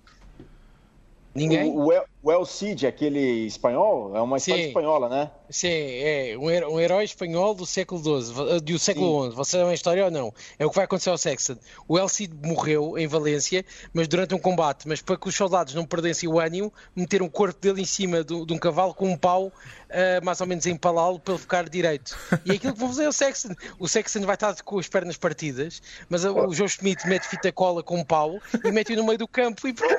[1.36, 1.70] Ninguém?
[1.72, 4.68] O, o, El- o El Cid, aquele espanhol, é uma história Sim.
[4.70, 5.30] espanhola, né?
[5.50, 9.36] Sim, é um, her- um herói espanhol do século XII, do século XI.
[9.36, 10.34] Você sabe a história ou não?
[10.58, 11.58] É o que vai acontecer ao Sexton.
[11.88, 14.88] O El Cid morreu em Valência, mas durante um combate.
[14.88, 18.24] Mas para que os soldados não perdessem o ânimo, meteram o corpo dele em cima
[18.24, 19.52] do- de um cavalo com um pau,
[19.92, 22.18] ah, mais ou menos empalá-lo para ele ficar direito.
[22.46, 23.54] E é aquilo que vão fazer ao Sexton.
[23.78, 27.84] O Sexton vai estar com as pernas partidas, mas o Joe Schmidt mete fita cola
[27.84, 29.94] com um pau e mete-o no meio do campo e pronto.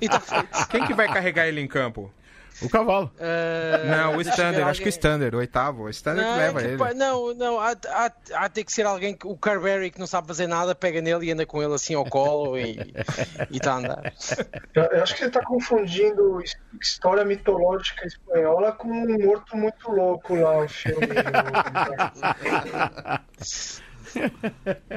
[0.00, 0.68] E está feito.
[0.68, 2.12] Quem que vai carregar ele em campo?
[2.60, 3.10] O cavalo.
[3.18, 5.84] Ah, Não, o Standard, acho que o Standard, o oitavo.
[5.84, 6.76] O Standard que Não, leva é ele.
[6.76, 10.06] capaz- não, não, há, há, há ter que ser alguém que o Carberry que não
[10.06, 12.92] sabe fazer nada, pega nele e anda com ele assim ao colo e
[13.50, 14.12] está a andar.
[14.74, 19.90] Eu, eu acho que você está confundindo his- história mitológica espanhola com um morto muito
[19.90, 20.98] louco lá, o filme.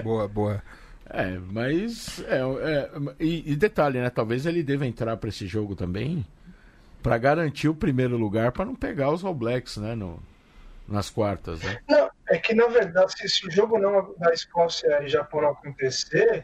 [0.04, 0.62] Boa, boa.
[1.10, 2.20] É, mas.
[2.28, 2.90] É, é,
[3.20, 4.10] e, e detalhe, né?
[4.10, 6.26] Talvez ele deva entrar para esse jogo também
[7.06, 9.94] para garantir o primeiro lugar para não pegar os All Blacks, né?
[9.94, 10.18] No,
[10.88, 11.78] nas quartas, né?
[11.88, 15.50] Não, é que na verdade, se, se o jogo não da Escócia e Japão não
[15.50, 16.44] acontecer,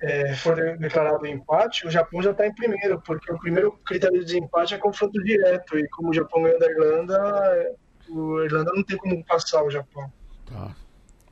[0.00, 4.24] é, for declarado empate, o Japão já está em primeiro, porque o primeiro critério de
[4.26, 7.76] desempate é confronto direto, e como o Japão ganhou da Irlanda,
[8.08, 10.12] o Irlanda não tem como passar o Japão.
[10.46, 10.76] Tá.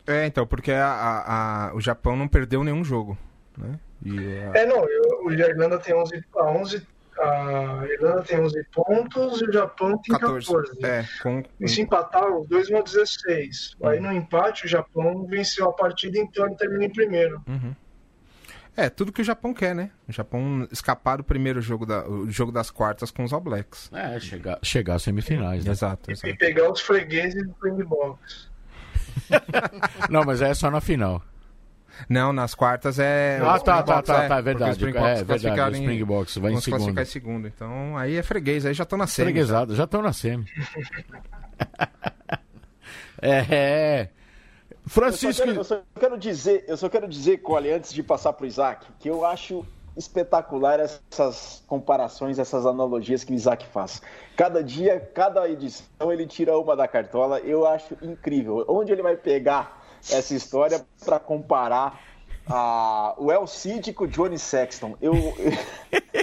[0.09, 3.17] É, então, porque a, a- a- o Japão não perdeu nenhum jogo.
[3.57, 3.79] Né?
[4.05, 6.85] E a- É, não, eu- o- a Irlanda tem 11, a 11,
[7.19, 10.47] a Irlanda tem 11 pontos e o Japão tem 14.
[10.47, 10.85] 14.
[10.85, 13.77] É, com, E se empatar, os dois vão a 16.
[13.85, 17.43] Aí no empate, o Japão venceu a partida, então ele termina em primeiro.
[18.77, 19.91] é, tudo que o Japão quer, né?
[20.09, 23.91] O Japão escapar do primeiro jogo, da, o jogo das quartas com os All Blacks.
[23.93, 25.71] É, chegar, chegar às semifinais, né?
[25.73, 26.37] Exato, E exato.
[26.37, 28.51] pegar os fregueses do Springboks.
[30.11, 31.23] Não, mas é só na final.
[32.09, 33.38] Não, nas quartas é.
[33.42, 34.72] Ah, os tá, tá, tá, tá, é porque os verdade.
[34.76, 37.01] Springboks É verdade, os em- Springboks vai em classificar segundo.
[37.01, 37.49] em segundo.
[37.49, 39.26] Então, aí é freguês, aí já estão na semi.
[39.32, 40.44] Freguesado, já estão na semi.
[43.20, 44.09] é, é.
[44.70, 45.44] Eu só, Francisco.
[45.44, 48.86] quero, eu só quero dizer, eu só quero dizer, Cole, antes de passar pro Isaac,
[49.01, 49.66] que eu acho
[49.97, 54.01] espetacular essas comparações, essas analogias que o Isaac faz.
[54.36, 57.40] Cada dia, cada edição, ele tira uma da cartola.
[57.40, 58.64] Eu acho incrível.
[58.68, 62.01] Onde ele vai pegar essa história para comparar
[62.47, 64.97] a, o El Cid com o Johnny Sexton?
[65.01, 65.15] Eu,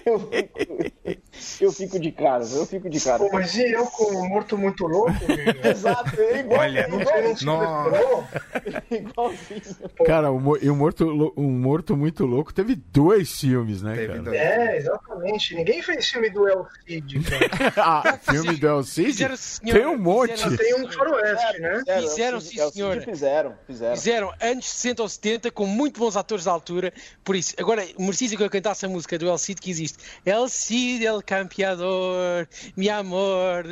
[0.05, 1.21] eu, fico,
[1.61, 3.19] eu fico de cara, eu fico de cara.
[3.19, 5.11] Pô, mas e eu com o morto muito louco?
[5.63, 8.23] Exato, é igual, Olha, Não igual, preparou?
[8.91, 9.61] igualzinho.
[10.05, 14.21] Cara, o, e o morto, um morto muito louco teve dois filmes, né, Teve cara?
[14.21, 14.37] dois.
[14.39, 15.55] É, exatamente.
[15.55, 17.73] Ninguém fez filme do El Cid, cara.
[17.77, 19.07] ah, filme do El Cid?
[19.07, 20.33] Fizeram, senhor, Tem um monte.
[20.33, 21.79] fizeram- tem um faroeste, né?
[21.79, 23.01] Fizeram, Fizeram, é o sim, é o senhora.
[23.01, 23.95] Fizeram, fizeram.
[23.95, 26.93] Fizeram anos 60 ou 70 com muito bons atores da altura.
[27.23, 29.82] Por isso, agora merecia que eu cantasse a música do El Cid que existe.
[30.25, 33.65] El Cid, el campeador, mi amor.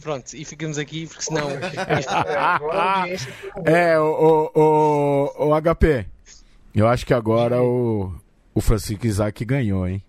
[0.00, 1.48] Pronto, e ficamos aqui porque senão.
[1.50, 3.16] É.
[3.64, 6.06] É, o, o, o, o HP.
[6.74, 8.12] Eu acho que agora o,
[8.54, 10.02] o Francisco Isaac ganhou, hein?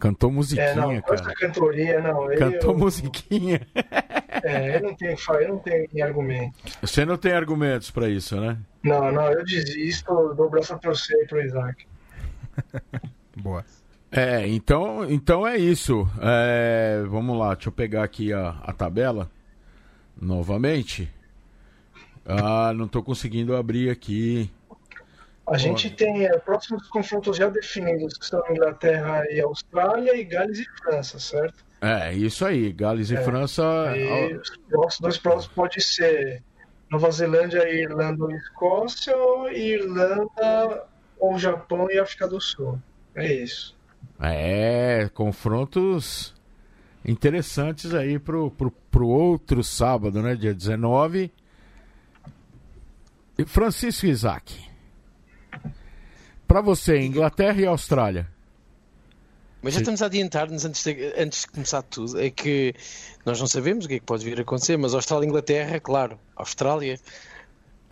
[0.00, 1.36] Cantou É, musiquinha, não, com essa cara.
[1.36, 2.26] cantoria, não.
[2.36, 3.60] Cantou eu, musiquinha.
[4.42, 6.56] é, eu não tenho, eu não tenho argumento.
[6.80, 8.58] Você não tem argumentos pra isso, né?
[8.82, 11.86] Não, não, eu desisto, eu dou o braço a torcer pro Isaac.
[13.36, 13.64] Boa.
[14.12, 16.08] É, então, então é isso.
[16.20, 19.30] É, vamos lá, deixa eu pegar aqui a, a tabela
[20.20, 21.08] novamente.
[22.26, 24.50] Ah, não tô conseguindo abrir aqui.
[25.46, 30.60] A gente tem é, próximos confrontos já definidos, que são Inglaterra e Austrália, e Gales
[30.60, 31.64] e França, certo?
[31.80, 33.62] É, isso aí, Gales e É, França.
[33.96, 36.42] E os próximos, dois próximos pode ser
[36.90, 40.84] Nova Zelândia, Irlanda ou Escócia, ou Irlanda
[41.18, 42.78] ou Japão e África do Sul.
[43.14, 43.76] É isso.
[44.20, 46.34] É, confrontos
[47.04, 50.34] interessantes aí pro, pro, pro outro sábado, né?
[50.34, 51.32] Dia 19.
[53.38, 54.60] E Francisco Isaac.
[56.46, 58.28] Pra você, Inglaterra e Austrália.
[59.62, 60.84] Mas já estamos a adiantar-nos antes
[61.16, 62.20] antes de começar tudo.
[62.20, 62.74] É que
[63.24, 65.80] nós não sabemos o que é que pode vir a acontecer, mas Austrália e Inglaterra,
[65.80, 66.18] claro.
[66.34, 66.98] Austrália.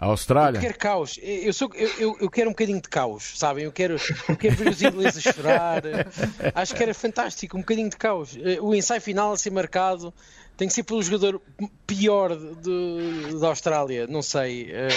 [0.01, 0.61] Eu Austrália?
[0.61, 1.19] quero caos.
[1.21, 3.65] Eu, sou, eu, eu, eu quero um bocadinho de caos, sabem?
[3.65, 3.97] Eu quero,
[4.29, 5.83] eu quero ver os ingleses a chorar.
[6.55, 8.37] Acho que era fantástico, um bocadinho de caos.
[8.41, 10.15] Eh, O ensaio final a ser marcado
[10.57, 11.41] tem que ser pelo jogador
[11.87, 14.07] pior de- da Austrália.
[14.07, 14.71] Não sei.
[14.71, 14.89] eh,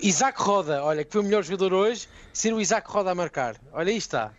[0.00, 3.54] Isaac Roda, olha, que foi o melhor jogador hoje, ser o Isaac Roda a marcar.
[3.72, 4.32] Olha aí está.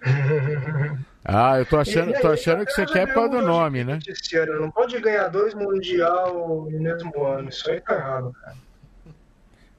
[1.24, 3.84] Ah, eu tô achando, E- tô e- achando que você quer por causa do nome,
[3.84, 3.98] né?
[4.34, 4.60] Ano.
[4.60, 7.48] Não pode ganhar dois Mundial no mesmo ano.
[7.48, 8.56] Isso aí tá errado, cara.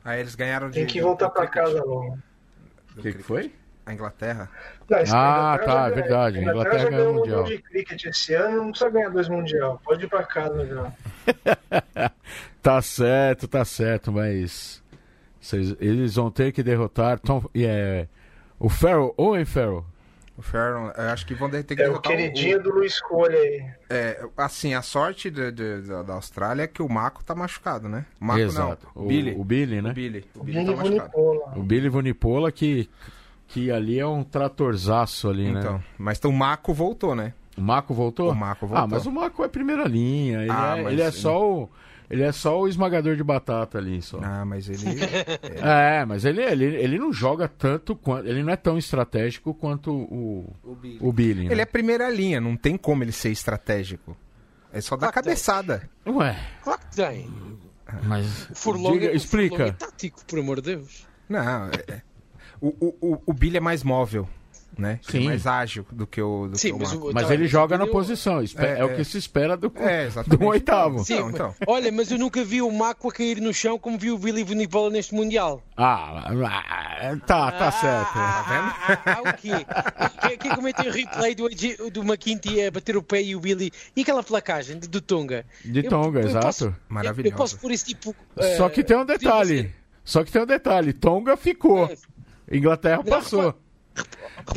[0.06, 0.76] Aí eles ganharam de.
[0.80, 1.54] Tem que voltar cricket.
[1.54, 2.18] casa logo.
[2.98, 3.54] O que, que foi?
[3.86, 4.50] A Inglaterra.
[4.90, 7.40] Não, Ah, Inglaterra tá, já é verdade, A Inglaterra Inglaterra já ganhou ganhou o Mundial
[7.42, 7.58] Mundial.
[7.58, 9.82] de Cricket esse ano, não precisa ganhar dois Mundial.
[9.84, 10.92] Pode ir pra casa já.
[12.62, 14.82] Tá certo, tá certo, mas
[15.82, 18.08] eles vão ter que derrotar Tom, é,
[18.58, 19.86] o Farrell, Owen Farrell.
[20.36, 20.42] O
[20.98, 23.66] eu acho que vão ter que É o derrotar queridinho do Luiz Colha aí.
[23.90, 27.88] É, assim, a sorte de- de- da, da Austrália é que o Mako tá machucado,
[27.88, 28.06] né?
[28.20, 28.88] O Mako Exato.
[28.96, 29.04] não.
[29.04, 29.36] O, O Billy.
[29.38, 29.92] o Billy, né?
[29.92, 30.26] O Billy.
[30.36, 31.12] O O Billy Billy tá machucado.
[31.14, 31.54] Vunipola.
[31.58, 32.90] O Billy Vunipola que,
[33.48, 35.84] que ali é um tratorzaço ali, Então, né?
[36.00, 37.34] mas então o Mako voltou, né?
[37.56, 38.32] O Marco voltou?
[38.32, 38.84] O Marco voltou.
[38.84, 40.42] Ah, mas o Marco é primeira linha.
[40.42, 41.70] Ele, Ah, é, mas ele é só o.
[42.14, 44.20] Ele é só o esmagador de batata ali, só.
[44.22, 44.84] Ah, mas ele.
[45.62, 48.28] É, mas ele, ele, ele não joga tanto quanto.
[48.28, 50.98] Ele não é tão estratégico quanto o, O Billy.
[51.02, 51.46] o Billy.
[51.48, 51.54] Né?
[51.54, 54.16] ele é primeira linha, não tem como ele ser estratégico.
[54.72, 55.24] É só dar Claro que tem.
[55.32, 55.90] cabeçada.
[56.06, 57.30] Ué, Claro que tem.
[58.04, 58.50] mas.
[58.52, 59.56] O Furlong, diga, é- o explica.
[59.56, 61.08] Furlong é tático, por amor de Deus.
[61.28, 62.02] Não, é- é-
[62.62, 64.28] o, o, o, o Billy é mais móvel,
[64.78, 65.00] né?
[65.04, 65.22] Sim.
[65.24, 67.48] É mais ágil do que o, do Sim, que o mas o- Mas tá, ele
[67.48, 68.40] joga na eu- posição.
[68.58, 69.04] É, É, o que é.
[69.04, 71.04] se espera do, É, do oitavo.
[71.04, 71.56] Sim, Não, mas- então.
[71.68, 74.44] olha, mas eu nunca vi o Mako a cair no chão como vi o Billy
[74.44, 75.62] Vunipola neste Mundial.
[75.78, 78.12] Ah, ah, tá, tá certo.
[78.16, 79.52] Ah, ah, ah, ah, o quê?
[80.28, 81.50] Quem, quem comenta o replay do,
[81.92, 83.72] do McKinty a bater o pé e o Billy?
[83.96, 85.46] E aquela placagem de- do Tonga?
[85.64, 86.46] De Eu- Tonga, eu exato.
[86.46, 87.34] posso- Maravilhoso.
[87.34, 88.16] Eu posso pôr esse tipo.
[88.58, 89.74] Só eh, que tem um detalhe.
[90.04, 90.94] Só que tem um detalhe.
[90.94, 91.90] Tonga ficou.
[92.52, 93.56] Inglaterra Não, passou.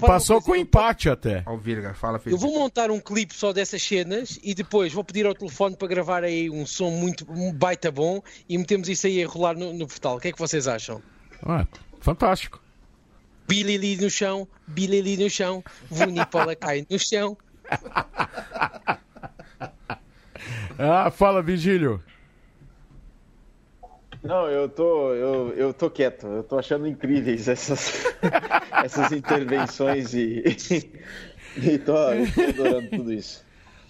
[0.00, 1.42] Passou com coisa, empate até.
[1.46, 5.04] Ó, o Virga, fala, Eu vou montar um clipe só dessas cenas e depois vou
[5.04, 9.06] pedir ao telefone para gravar aí um som muito um baita bom e metemos isso
[9.06, 10.16] aí a rolar no, no portal.
[10.16, 11.02] O que é que vocês acham?
[11.42, 11.66] Ah,
[12.00, 12.60] fantástico.
[13.46, 17.36] Billy ali no chão, Billy ali no chão, Vunipola cai no chão.
[20.78, 22.02] Ah, fala, Vigílio.
[24.26, 26.26] Não, eu tô, eu, eu tô quieto.
[26.26, 28.04] Eu tô achando incríveis essas,
[28.84, 30.42] essas intervenções e,
[31.56, 31.92] e tô,
[32.34, 33.44] tô adorando tudo isso.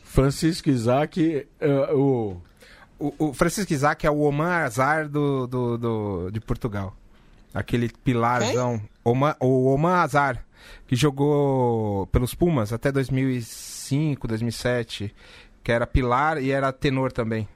[0.04, 2.36] Francisco Isaac, eh, o.
[2.98, 6.96] O, o Francisco Isaac é o Oman Azar do, do, do- de Portugal.
[7.52, 8.80] Aquele pilarzão.
[9.04, 10.42] Oman, o Oman Azar,
[10.86, 15.14] que jogou pelos Pumas até 2005, 2007.
[15.62, 17.46] Que era pilar e era tenor também.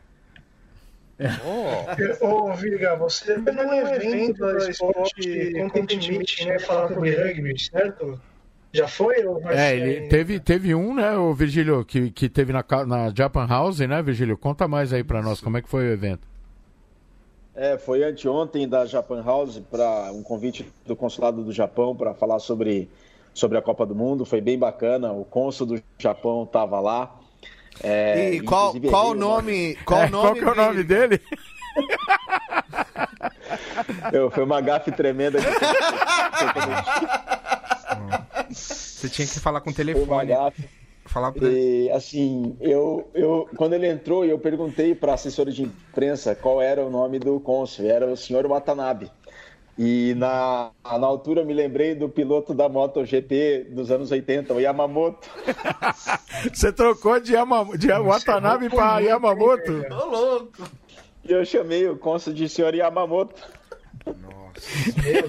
[2.21, 5.13] Ô, Viga, você foi num evento da Sport
[5.73, 6.59] Content Meeting, né?
[6.59, 8.21] Falar sobre rugby, certo?
[8.73, 9.25] Já foi?
[9.27, 13.47] Ou É, ele teve, teve um, né, o Virgílio, que, que teve na, na Japan
[13.47, 14.39] House, né, Virgílio?
[14.39, 16.27] Conta mais aí pra nós como é que foi o evento.
[17.55, 22.39] É, foi anteontem da Japan House para um convite do consulado do Japão para falar
[22.39, 22.89] sobre,
[23.35, 24.25] sobre a Copa do Mundo.
[24.25, 25.13] Foi bem bacana.
[25.13, 27.20] O cônsul do Japão estava lá.
[27.83, 29.75] É, E qual, qual o ele- nome?
[29.85, 30.23] Qual É, o nome?
[30.23, 31.21] qual que é o nome dele?
[34.13, 35.39] Eu, foi uma gafe tremenda.
[35.41, 35.47] Que
[38.55, 40.33] Você tinha que falar com o telefone.
[41.07, 41.87] Falar pra ele.
[41.87, 46.61] E, assim, eu, eu, quando ele entrou, eu perguntei para a assessora de imprensa qual
[46.63, 47.87] era o nome do cônsul.
[47.87, 49.11] Era o senhor Watanabe.
[49.83, 55.27] E na, na altura me lembrei do piloto da MotoGP dos anos 80, o Yamamoto.
[56.53, 59.73] Você trocou de, Yama, de Watanabe hein, Yamamoto?
[59.81, 59.95] velho?
[59.95, 60.69] Ô, louco!
[61.25, 63.41] E eu chamei o cônsul de senhor Yamamoto.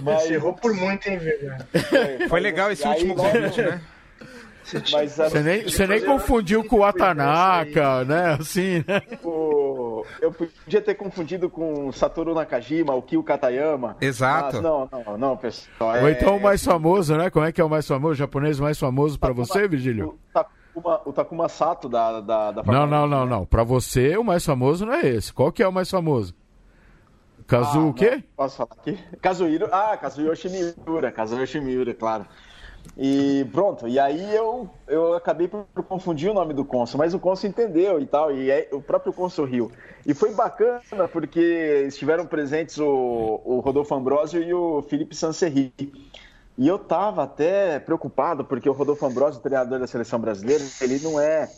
[0.03, 1.65] Mas- Você errou por muito, hein, Viga?
[2.27, 3.81] Foi legal esse E aí, último logo- convite, né?
[4.91, 8.37] Mas Você nem, você nem confundiu com o Watanaka, né?
[8.39, 9.01] Assim, né?
[9.23, 13.97] o- eu podia ter confundido com o Satoru Nakajima, o Kyo Katayama.
[13.99, 14.55] Exato.
[14.55, 15.89] Mas não, não, não, pessoal.
[16.01, 17.29] Ou é- então o mais famoso, né?
[17.29, 18.11] Como é que é o mais famoso?
[18.13, 20.09] O japonês mais famoso pra você, Virgílio?
[20.09, 23.45] O Takuma, o Takuma Sato da, da, da Não, não, não, não.
[23.45, 25.33] Pra você, o mais famoso não é esse.
[25.33, 26.33] Qual que é o mais famoso?
[27.47, 28.11] Kazu o quê?
[28.11, 28.97] Não, posso falar aqui?
[29.21, 29.67] Kazuhiro.
[29.71, 30.47] Ah, Kazuyoshi
[30.87, 31.11] Miura.
[31.11, 32.25] Kazuyoshi Miura, claro.
[32.97, 37.19] E pronto, e aí eu, eu acabei por, confundir o nome do cônsul, mas o
[37.19, 39.71] cônsul entendeu e tal, e aí o próprio cônsul riu.
[40.05, 45.73] E foi bacana porque estiveram presentes o, o Rodolfo Ambrosio e o Felipe Sancerri.
[46.57, 51.19] E eu tava até preocupado, porque o Rodolfo Ambrosio, treinador da seleção brasileira, ele não
[51.19, 51.49] é.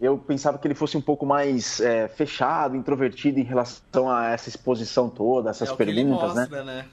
[0.00, 4.48] Eu pensava que ele fosse um pouco mais é, fechado, introvertido em relação a essa
[4.48, 6.40] exposição toda, essas é perguntas, né?
[6.42, 6.86] mostra, né?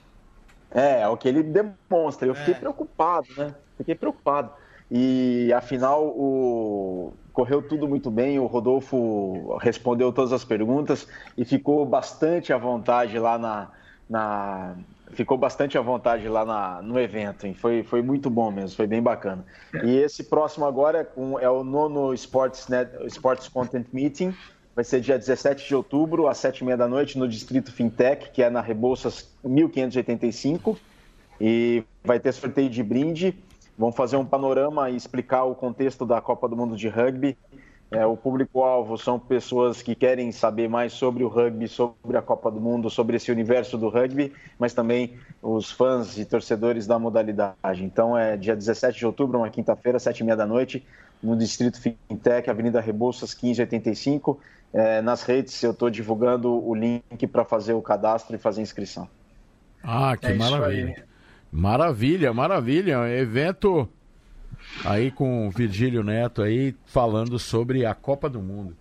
[0.72, 2.28] É, é o que ele demonstra.
[2.28, 2.58] Eu fiquei É.
[2.58, 3.56] preocupado, né?
[3.78, 4.52] Fiquei preocupado.
[4.90, 7.14] E afinal, o...
[7.34, 8.40] correu tudo muito bem.
[8.40, 11.08] O Rodolfo respondeu todas as perguntas
[11.38, 13.72] e ficou bastante à vontade lá na.
[14.10, 14.76] na...
[15.12, 16.82] Ficou bastante à vontade lá na...
[16.82, 17.48] no evento.
[17.48, 17.54] hein?
[17.54, 19.46] Foi, foi muito bom mesmo, foi bem bacana.
[19.84, 22.92] E esse próximo agora é, é o nono Sports, Net...
[23.08, 24.34] Sports Content Meeting.
[24.76, 28.50] Vai ser dia 17 de outubro, às 7h30 da noite, no Distrito Fintech, que é
[28.50, 30.78] na Rebouças 1585.
[31.40, 33.34] E vai ter sorteio de brinde.
[33.78, 37.38] Vamos fazer um panorama e explicar o contexto da Copa do Mundo de Rugby.
[37.92, 42.50] É, o público-alvo são pessoas que querem saber mais sobre o rugby, sobre a Copa
[42.50, 47.84] do Mundo, sobre esse universo do rugby, mas também os fãs e torcedores da modalidade.
[47.84, 50.86] Então é dia 17 de outubro, uma quinta-feira, sete e meia da noite,
[51.22, 54.40] no Distrito Fintech, Avenida Rebouças, 1585.
[54.74, 58.64] É, nas redes eu estou divulgando o link para fazer o cadastro e fazer a
[58.64, 59.08] inscrição.
[59.84, 61.06] Ah, que É maravilha.
[61.56, 63.08] Maravilha, maravilha.
[63.18, 63.88] Evento
[64.84, 68.76] aí com o Virgílio Neto aí falando sobre a Copa do Mundo.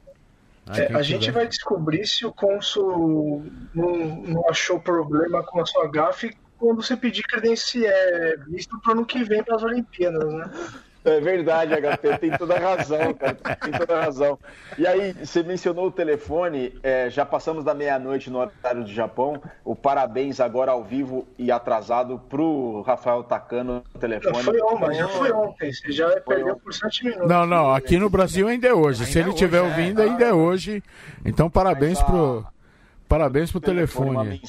[0.67, 3.45] Aí É, a gente quiser- vai descobrir se o cônsul
[3.75, 8.91] não, não achou problema com a sua gafe quando você pedir credencial é, visto para
[8.91, 10.51] o ano que vem para as Olimpíadas, né?
[11.05, 14.39] É verdade, HP, tem toda a razão, cara, tem toda a razão.
[14.79, 19.41] E aí, você mencionou o telefone, é, já passamos da meia-noite no horário do Japão.
[19.63, 24.35] O parabéns agora ao vivo e atrasado pro Rafael Takano no telefone.
[24.37, 25.73] Não, foi ontem, já foi ontem.
[25.73, 26.61] Você já perdeu ontem.
[26.65, 27.29] por 7 minutos.
[27.29, 29.05] Não, não, aqui no Brasil ainda é hoje.
[29.05, 29.61] Se Ainda ele é estiver é.
[29.63, 30.83] ouvindo, ainda é hoje.
[31.25, 32.47] Então parabéns a- pro
[33.07, 34.41] parabéns pro telefone.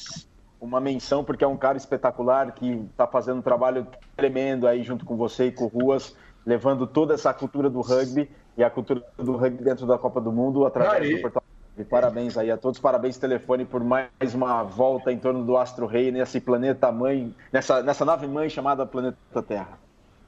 [0.62, 3.86] uma menção, porque é um cara espetacular que está fazendo um trabalho
[4.16, 6.16] tremendo aí junto com você e com o Ruas,
[6.46, 10.32] levando toda essa cultura do rugby e a cultura do rugby dentro da Copa do
[10.32, 11.16] Mundo através Aí.
[11.16, 11.43] do portal.
[11.78, 15.86] E parabéns aí a todos, parabéns telefone por mais uma volta em torno do Astro
[15.86, 19.78] Rei nesse planeta mãe, nessa, nessa nave mãe chamada Planeta Terra.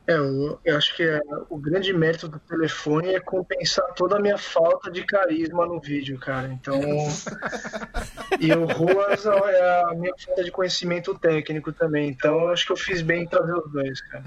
[0.08, 4.22] É, eu, eu acho que é, o grande mérito do telefone é compensar toda a
[4.22, 6.48] minha falta de carisma no vídeo, cara.
[6.48, 6.80] Então.
[8.40, 12.08] e o Ruas é a minha falta de conhecimento técnico também.
[12.10, 14.24] Então eu acho que eu fiz bem em trazer os dois, cara.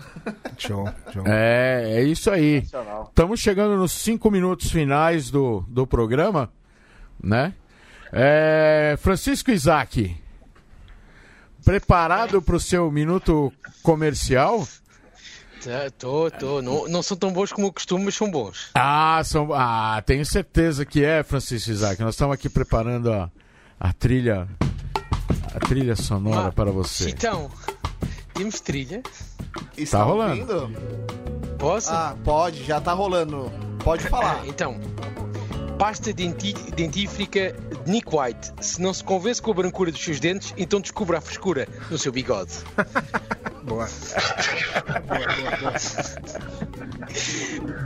[0.58, 1.22] Show, show.
[1.26, 2.62] É, é isso aí.
[3.08, 6.52] Estamos chegando nos cinco minutos finais do, do programa,
[7.22, 7.54] né?
[8.12, 10.14] É, Francisco Isaac,
[11.64, 13.50] preparado para o seu minuto
[13.82, 14.66] comercial?
[15.66, 16.62] Estou, estou.
[16.62, 18.70] Não, não são tão bons como eu costumo, mas são bons.
[18.74, 22.00] Ah, são, ah, tenho certeza que é, Francisco Isaac.
[22.00, 23.30] Nós estamos aqui preparando a,
[23.78, 24.48] a trilha,
[25.54, 27.10] a trilha sonora Ah, para você.
[27.10, 27.50] Então,
[28.32, 29.02] temos trilha.
[29.76, 30.52] Está Tá rolando.
[30.54, 30.80] ouvindo?
[31.58, 31.90] Posso?
[31.92, 33.52] Ah, pode, já tá rolando.
[33.84, 34.40] Pode falar.
[34.42, 34.78] Ah, então,
[35.78, 37.52] pasta denti- dentífrica
[37.84, 38.52] de Nick White.
[38.62, 41.98] Se não se convence com a brancura dos seus dentes, então descubra a frescura no
[41.98, 42.52] seu bigode.
[43.62, 43.86] Boa.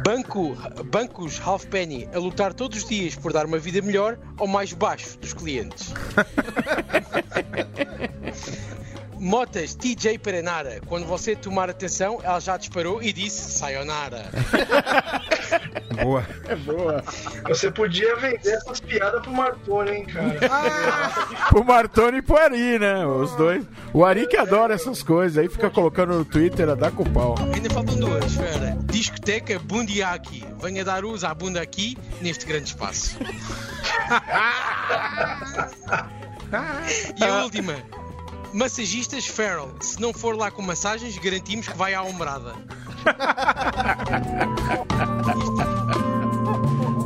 [0.05, 4.73] Banco, bancos Halfpenny a lutar todos os dias por dar uma vida melhor ao mais
[4.73, 5.93] baixo dos clientes.
[9.25, 10.83] Motas TJ Perenara.
[10.87, 14.27] Quando você tomar atenção, ela já disparou e disse Sayonara.
[16.05, 16.23] Boa.
[17.49, 20.35] Você podia vender essas piadas pro Martoni, hein, cara?
[21.59, 23.07] O Martoni e pro Ari, né?
[23.07, 23.65] Os dois.
[23.95, 27.35] O Ari que adora essas coisas, aí fica colocando no Twitter a dar com pau.
[27.55, 28.77] Ainda faltam duas, espera.
[28.85, 30.45] Discoteca Bundiaki.
[30.61, 33.17] Venha dar uso à bunda aqui, neste grande espaço.
[37.19, 38.04] e a última.
[38.55, 39.71] Massagistas Feral.
[39.81, 42.55] Se não for lá com massagens, garantimos que vai à umbrada.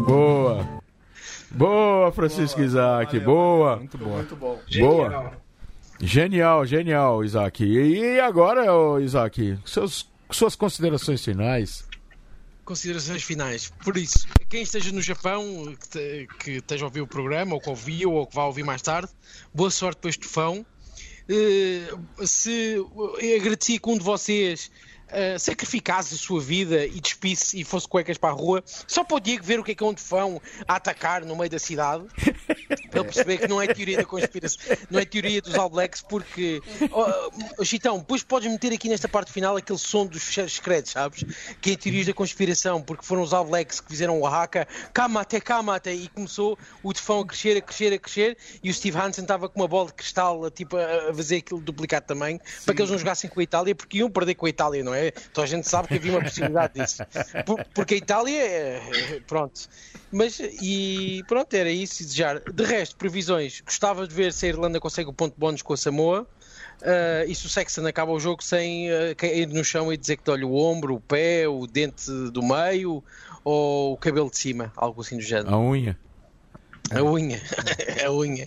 [0.07, 0.67] Boa.
[1.51, 3.19] Boa, Francisco Isaac.
[3.21, 3.77] Boa.
[3.77, 4.17] Muito boa.
[4.17, 4.61] Muito bom.
[4.79, 5.33] Boa.
[6.01, 7.65] Genial, genial, Isaac.
[7.65, 11.85] E agora, ô, Isaac, seus, suas considerações finais.
[12.65, 13.73] Considerações finais.
[13.83, 17.61] Por isso, quem esteja no Japão, que, te- que esteja a ouvir o programa, ou
[17.61, 19.09] que ouviu, ou que vá ouvir mais tarde,
[19.53, 20.65] boa sorte para este tufão.
[21.31, 21.87] Eh,
[22.25, 24.71] se eu agradecia que um de vocês
[25.11, 29.17] eh, sacrificasse a sua vida e despisse e fosse cuecas para a rua, só para
[29.17, 31.59] o Diego ver o que é que é um tufão a atacar no meio da
[31.59, 32.05] cidade,
[32.91, 36.03] para ele perceber que não é teoria da conspiração, não é teoria dos All Blacks,
[36.03, 40.93] porque, oh, Chitão, depois podes meter aqui nesta parte final aquele som dos fecheiros secretos,
[40.93, 41.25] sabes?
[41.61, 45.41] Que é teorias da conspiração, porque foram os All Blacks que fizeram o Oaxaca, Kamate,
[45.41, 49.25] Kamate, e começou o tufão a crescer, a crescer, a crescer, e o Steve Hansen
[49.25, 52.81] estava com uma bola de cristal, tipo, a a fazer aquilo duplicado também, para que
[52.81, 54.98] eles não jogassem com a Itália, porque iam perder com a Itália, não é?
[55.31, 57.03] Então a gente sabe que havia uma possibilidade disso.
[57.47, 58.83] Por- porque a Itália, é-
[59.17, 59.61] é- pronto.
[60.11, 62.41] Mas, e pronto, era isso, desejar.
[62.41, 65.73] De resto, previsões, gostava de ver se a Irlanda consegue o ponto de bónus com
[65.73, 66.27] a Samoa.
[66.83, 70.17] Ah, e se o Sexton acaba o jogo sem ah, cair no chão e dizer
[70.17, 73.03] que dói o ombro, o pé, o dente do meio
[73.45, 75.53] ou o cabelo de cima, algo assim do género.
[75.55, 75.99] A unha.
[76.91, 77.41] A unha,
[78.07, 78.47] a unha.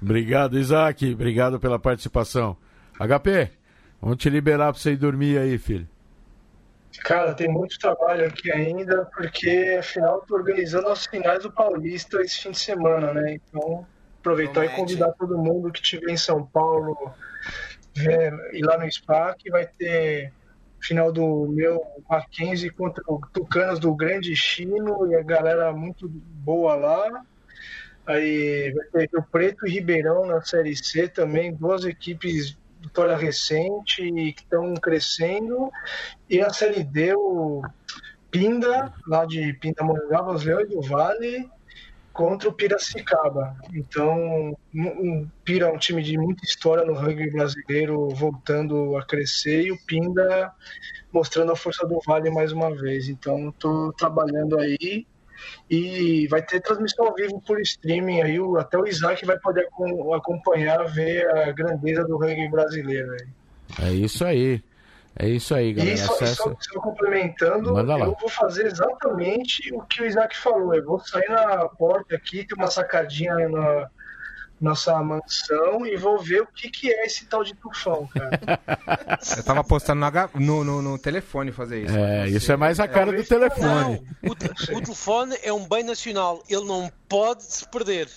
[0.00, 1.12] Obrigado, Isaac.
[1.12, 2.56] Obrigado pela participação.
[2.98, 3.50] HP,
[4.04, 5.88] vamos te liberar para você ir dormir aí, filho.
[7.02, 12.42] Cara, tem muito trabalho aqui ainda, porque afinal tô organizando as finais do Paulista esse
[12.42, 13.34] fim de semana, né?
[13.34, 13.84] Então,
[14.20, 17.12] aproveitar e convidar todo mundo que estiver em São Paulo
[17.96, 20.32] ver, ir lá no SPAC, vai ter
[20.80, 26.74] final do meu Mackenzie contra o Tucanos do Grande Chino e a galera muito boa
[26.74, 27.24] lá.
[28.06, 34.12] Aí vai ter o Preto e Ribeirão na Série C também, duas equipes vitória recente
[34.12, 35.70] que estão crescendo.
[36.28, 37.62] E a Série D, o
[38.30, 41.48] Pinda, lá de Pindamonhangaba, os Leões do Vale,
[42.12, 43.56] contra o Piracicaba.
[43.72, 49.62] Então, o Pira é um time de muita história no rugby brasileiro, voltando a crescer,
[49.62, 50.52] e o Pinda
[51.12, 53.08] mostrando a força do Vale mais uma vez.
[53.08, 55.06] Então, estou trabalhando aí
[55.68, 59.68] e vai ter transmissão ao vivo por streaming aí, até o Isaac vai poder
[60.14, 63.88] acompanhar, ver a grandeza do rugby brasileiro aí.
[63.88, 64.62] É isso aí.
[65.16, 65.94] É isso aí, galera.
[65.94, 66.34] E só, Acessa...
[66.34, 70.74] só, só complementando, eu vou fazer exatamente o que o Isaac falou.
[70.74, 73.88] Eu vou sair na porta aqui, tem uma sacadinha na
[74.60, 78.60] nossa mansão e vou ver o que, que é esse tal de tufão, cara.
[79.36, 81.96] eu tava postando no, no, no, telefone fazer isso.
[81.96, 84.00] É, isso é mais a cara do telefone.
[84.22, 88.08] Não, o, o telefone é um bem nacional, ele não pode se perder.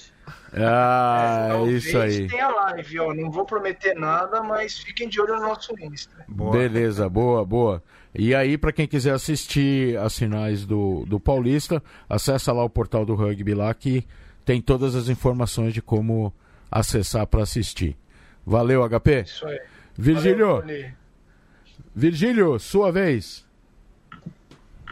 [0.54, 2.28] Ah, é, isso aí.
[2.28, 3.14] Tem a live, ó.
[3.14, 6.26] Não vou prometer nada, mas fiquem de olho no nosso Insta.
[6.28, 6.52] Boa.
[6.52, 7.84] Beleza, boa, boa.
[8.16, 13.06] E aí, para quem quiser assistir as finais do, do Paulista, acessa lá o portal
[13.06, 14.06] do rugby lá que
[14.48, 16.34] tem todas as informações de como
[16.72, 17.98] acessar para assistir.
[18.46, 19.24] Valeu, HP.
[19.24, 19.60] Isso aí.
[19.94, 20.62] Virgílio.
[20.62, 20.86] Valeu,
[21.94, 23.46] Virgílio, sua vez.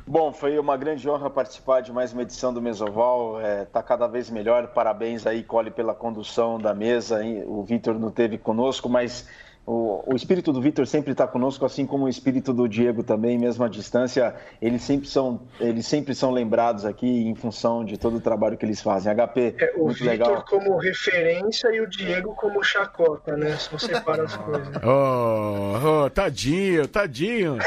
[0.06, 3.40] Bom, foi uma grande honra participar de mais uma edição do Mesoval.
[3.40, 4.68] Está é, tá cada vez melhor.
[4.68, 7.22] Parabéns aí, Cole, pela condução da mesa.
[7.48, 9.26] O Vitor não teve conosco, mas
[9.66, 13.38] o, o espírito do Vitor sempre está conosco, assim como o espírito do Diego também,
[13.38, 14.36] mesmo à distância.
[14.62, 18.66] Eles sempre são, eles sempre são lembrados aqui em função de todo o trabalho que
[18.66, 19.12] eles fazem.
[19.16, 20.46] HP, é, o muito Vitor legal.
[20.48, 23.56] como referência e o Diego como chacota, né?
[23.58, 24.76] Só separa as coisas.
[24.86, 27.58] Oh, oh, tadinho, tadinho.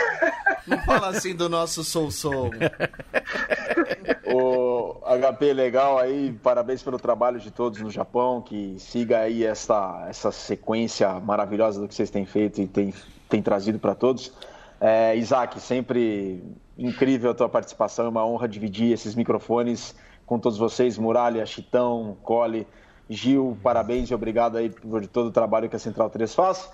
[0.66, 2.50] Não fala assim do nosso Soul Soul.
[4.32, 10.06] o HP legal aí, parabéns pelo trabalho de todos no Japão, que siga aí essa,
[10.08, 12.94] essa sequência maravilhosa do que vocês têm feito e tem,
[13.28, 14.32] tem trazido para todos.
[14.80, 16.42] É, Isaac, sempre
[16.78, 22.16] incrível a tua participação, é uma honra dividir esses microfones com todos vocês, Muralha, Chitão,
[22.22, 22.66] Cole,
[23.08, 26.70] Gil, parabéns e obrigado aí por todo o trabalho que a Central 3 faz.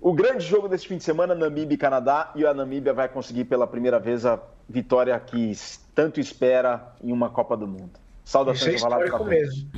[0.00, 3.44] O grande jogo desse fim de semana, Namíbia e Canadá, e a Namíbia vai conseguir
[3.44, 5.52] pela primeira vez a vitória que
[5.94, 7.90] tanto espera em uma Copa do Mundo.
[8.24, 9.70] Saudações isso é histórico mesmo.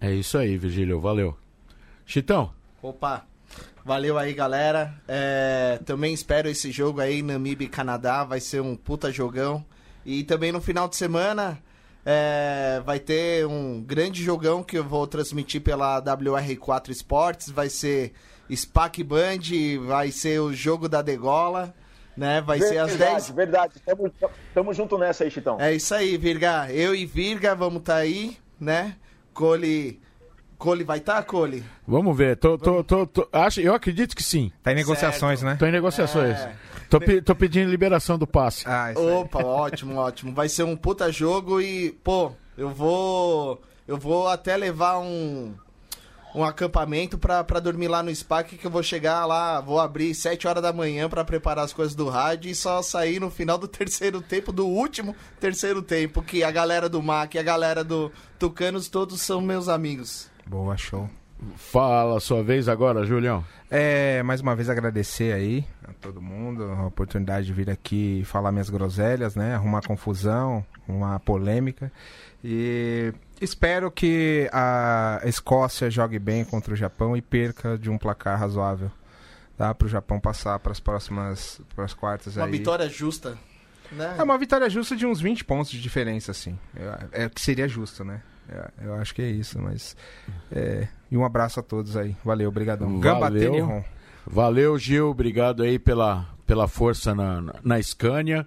[0.00, 1.36] É isso aí, Virgílio, valeu.
[2.06, 2.52] Chitão.
[2.80, 3.24] Opa,
[3.88, 4.92] valeu aí, galera.
[5.08, 9.64] É, também espero esse jogo aí, Namíbia e Canadá, vai ser um puta jogão.
[10.04, 11.58] E também no final de semana
[12.04, 18.12] é, vai ter um grande jogão que eu vou transmitir pela WR4 Esportes, vai ser
[18.54, 21.74] SPAC Band, vai ser o jogo da degola,
[22.14, 22.42] né?
[22.42, 23.30] Vai verdade, ser às 10.
[23.30, 24.12] Verdade, tamo,
[24.52, 25.56] tamo junto nessa aí, Chitão.
[25.58, 26.70] É isso aí, Virga.
[26.70, 28.96] Eu e Virga vamos estar tá aí, né?
[29.32, 29.98] Cole.
[30.58, 31.64] Cole vai estar, tá, Cole?
[31.86, 32.36] Vamos ver.
[32.36, 34.50] Tô, tô, tô, tô, acho, eu acredito que sim.
[34.62, 35.52] Tá em negociações, certo.
[35.52, 35.56] né?
[35.56, 36.36] Tô em negociações.
[36.36, 36.52] É...
[36.90, 38.64] Tô, tô, pedindo liberação do passe.
[38.66, 40.34] Ah, Opa, ótimo, ótimo.
[40.34, 43.62] Vai ser um puta jogo e, pô, eu vou.
[43.86, 45.54] Eu vou até levar um
[46.34, 50.46] um acampamento pra, dormir lá no SPAC que eu vou chegar lá, vou abrir 7
[50.46, 53.66] horas da manhã para preparar as coisas do rádio e só sair no final do
[53.68, 58.12] terceiro tempo, do último terceiro tempo, que a galera do MAC e a galera do
[58.38, 60.28] Tucanos todos são meus amigos.
[60.48, 61.08] Boa, show.
[61.56, 63.44] Fala sua vez agora, Julião.
[63.70, 68.50] É, mais uma vez agradecer aí a todo mundo a oportunidade de vir aqui falar
[68.50, 69.54] minhas groselhas, né?
[69.54, 71.92] Arrumar confusão, uma polêmica.
[72.42, 78.38] E espero que a Escócia jogue bem contra o Japão e perca de um placar
[78.38, 78.90] razoável.
[79.56, 79.74] Tá?
[79.74, 82.52] Para o Japão passar para as próximas para as quartas uma aí.
[82.52, 83.36] vitória justa.
[83.92, 84.16] Né?
[84.18, 86.58] É uma vitória justa de uns 20 pontos de diferença, assim.
[87.12, 88.22] É, é que seria justo, né?
[88.48, 89.96] É, eu acho que é isso, mas.
[90.50, 92.16] É, e um abraço a todos aí.
[92.24, 93.00] Valeu, obrigadão.
[93.00, 93.84] Valeu.
[94.26, 95.10] Valeu, Gil.
[95.10, 98.46] Obrigado aí pela, pela força na, na, na Scania.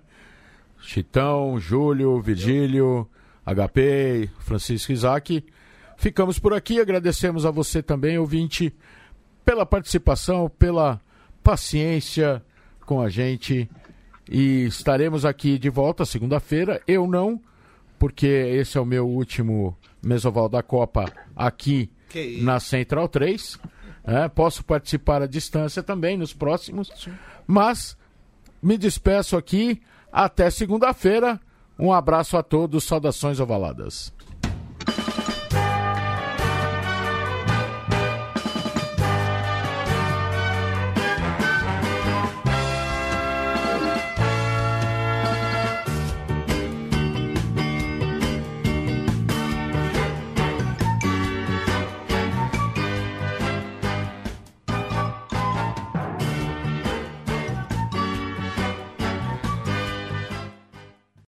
[0.80, 3.08] Chitão, Júlio, Virgílio.
[3.46, 5.44] HP, Francisco Isaac.
[5.98, 8.74] Ficamos por aqui, agradecemos a você também, ouvinte,
[9.46, 11.00] pela participação, pela
[11.44, 12.44] paciência
[12.86, 13.70] com a gente.
[14.30, 16.82] E estaremos aqui de volta segunda-feira.
[16.88, 17.40] Eu não,
[18.02, 21.88] porque esse é o meu último mesoval da Copa aqui
[22.42, 23.60] na Central 3.
[24.04, 26.92] É, posso participar à distância também nos próximos.
[27.46, 27.96] Mas
[28.60, 29.84] me despeço aqui.
[30.12, 31.40] Até segunda-feira.
[31.78, 34.12] Um abraço a todos, saudações ovaladas.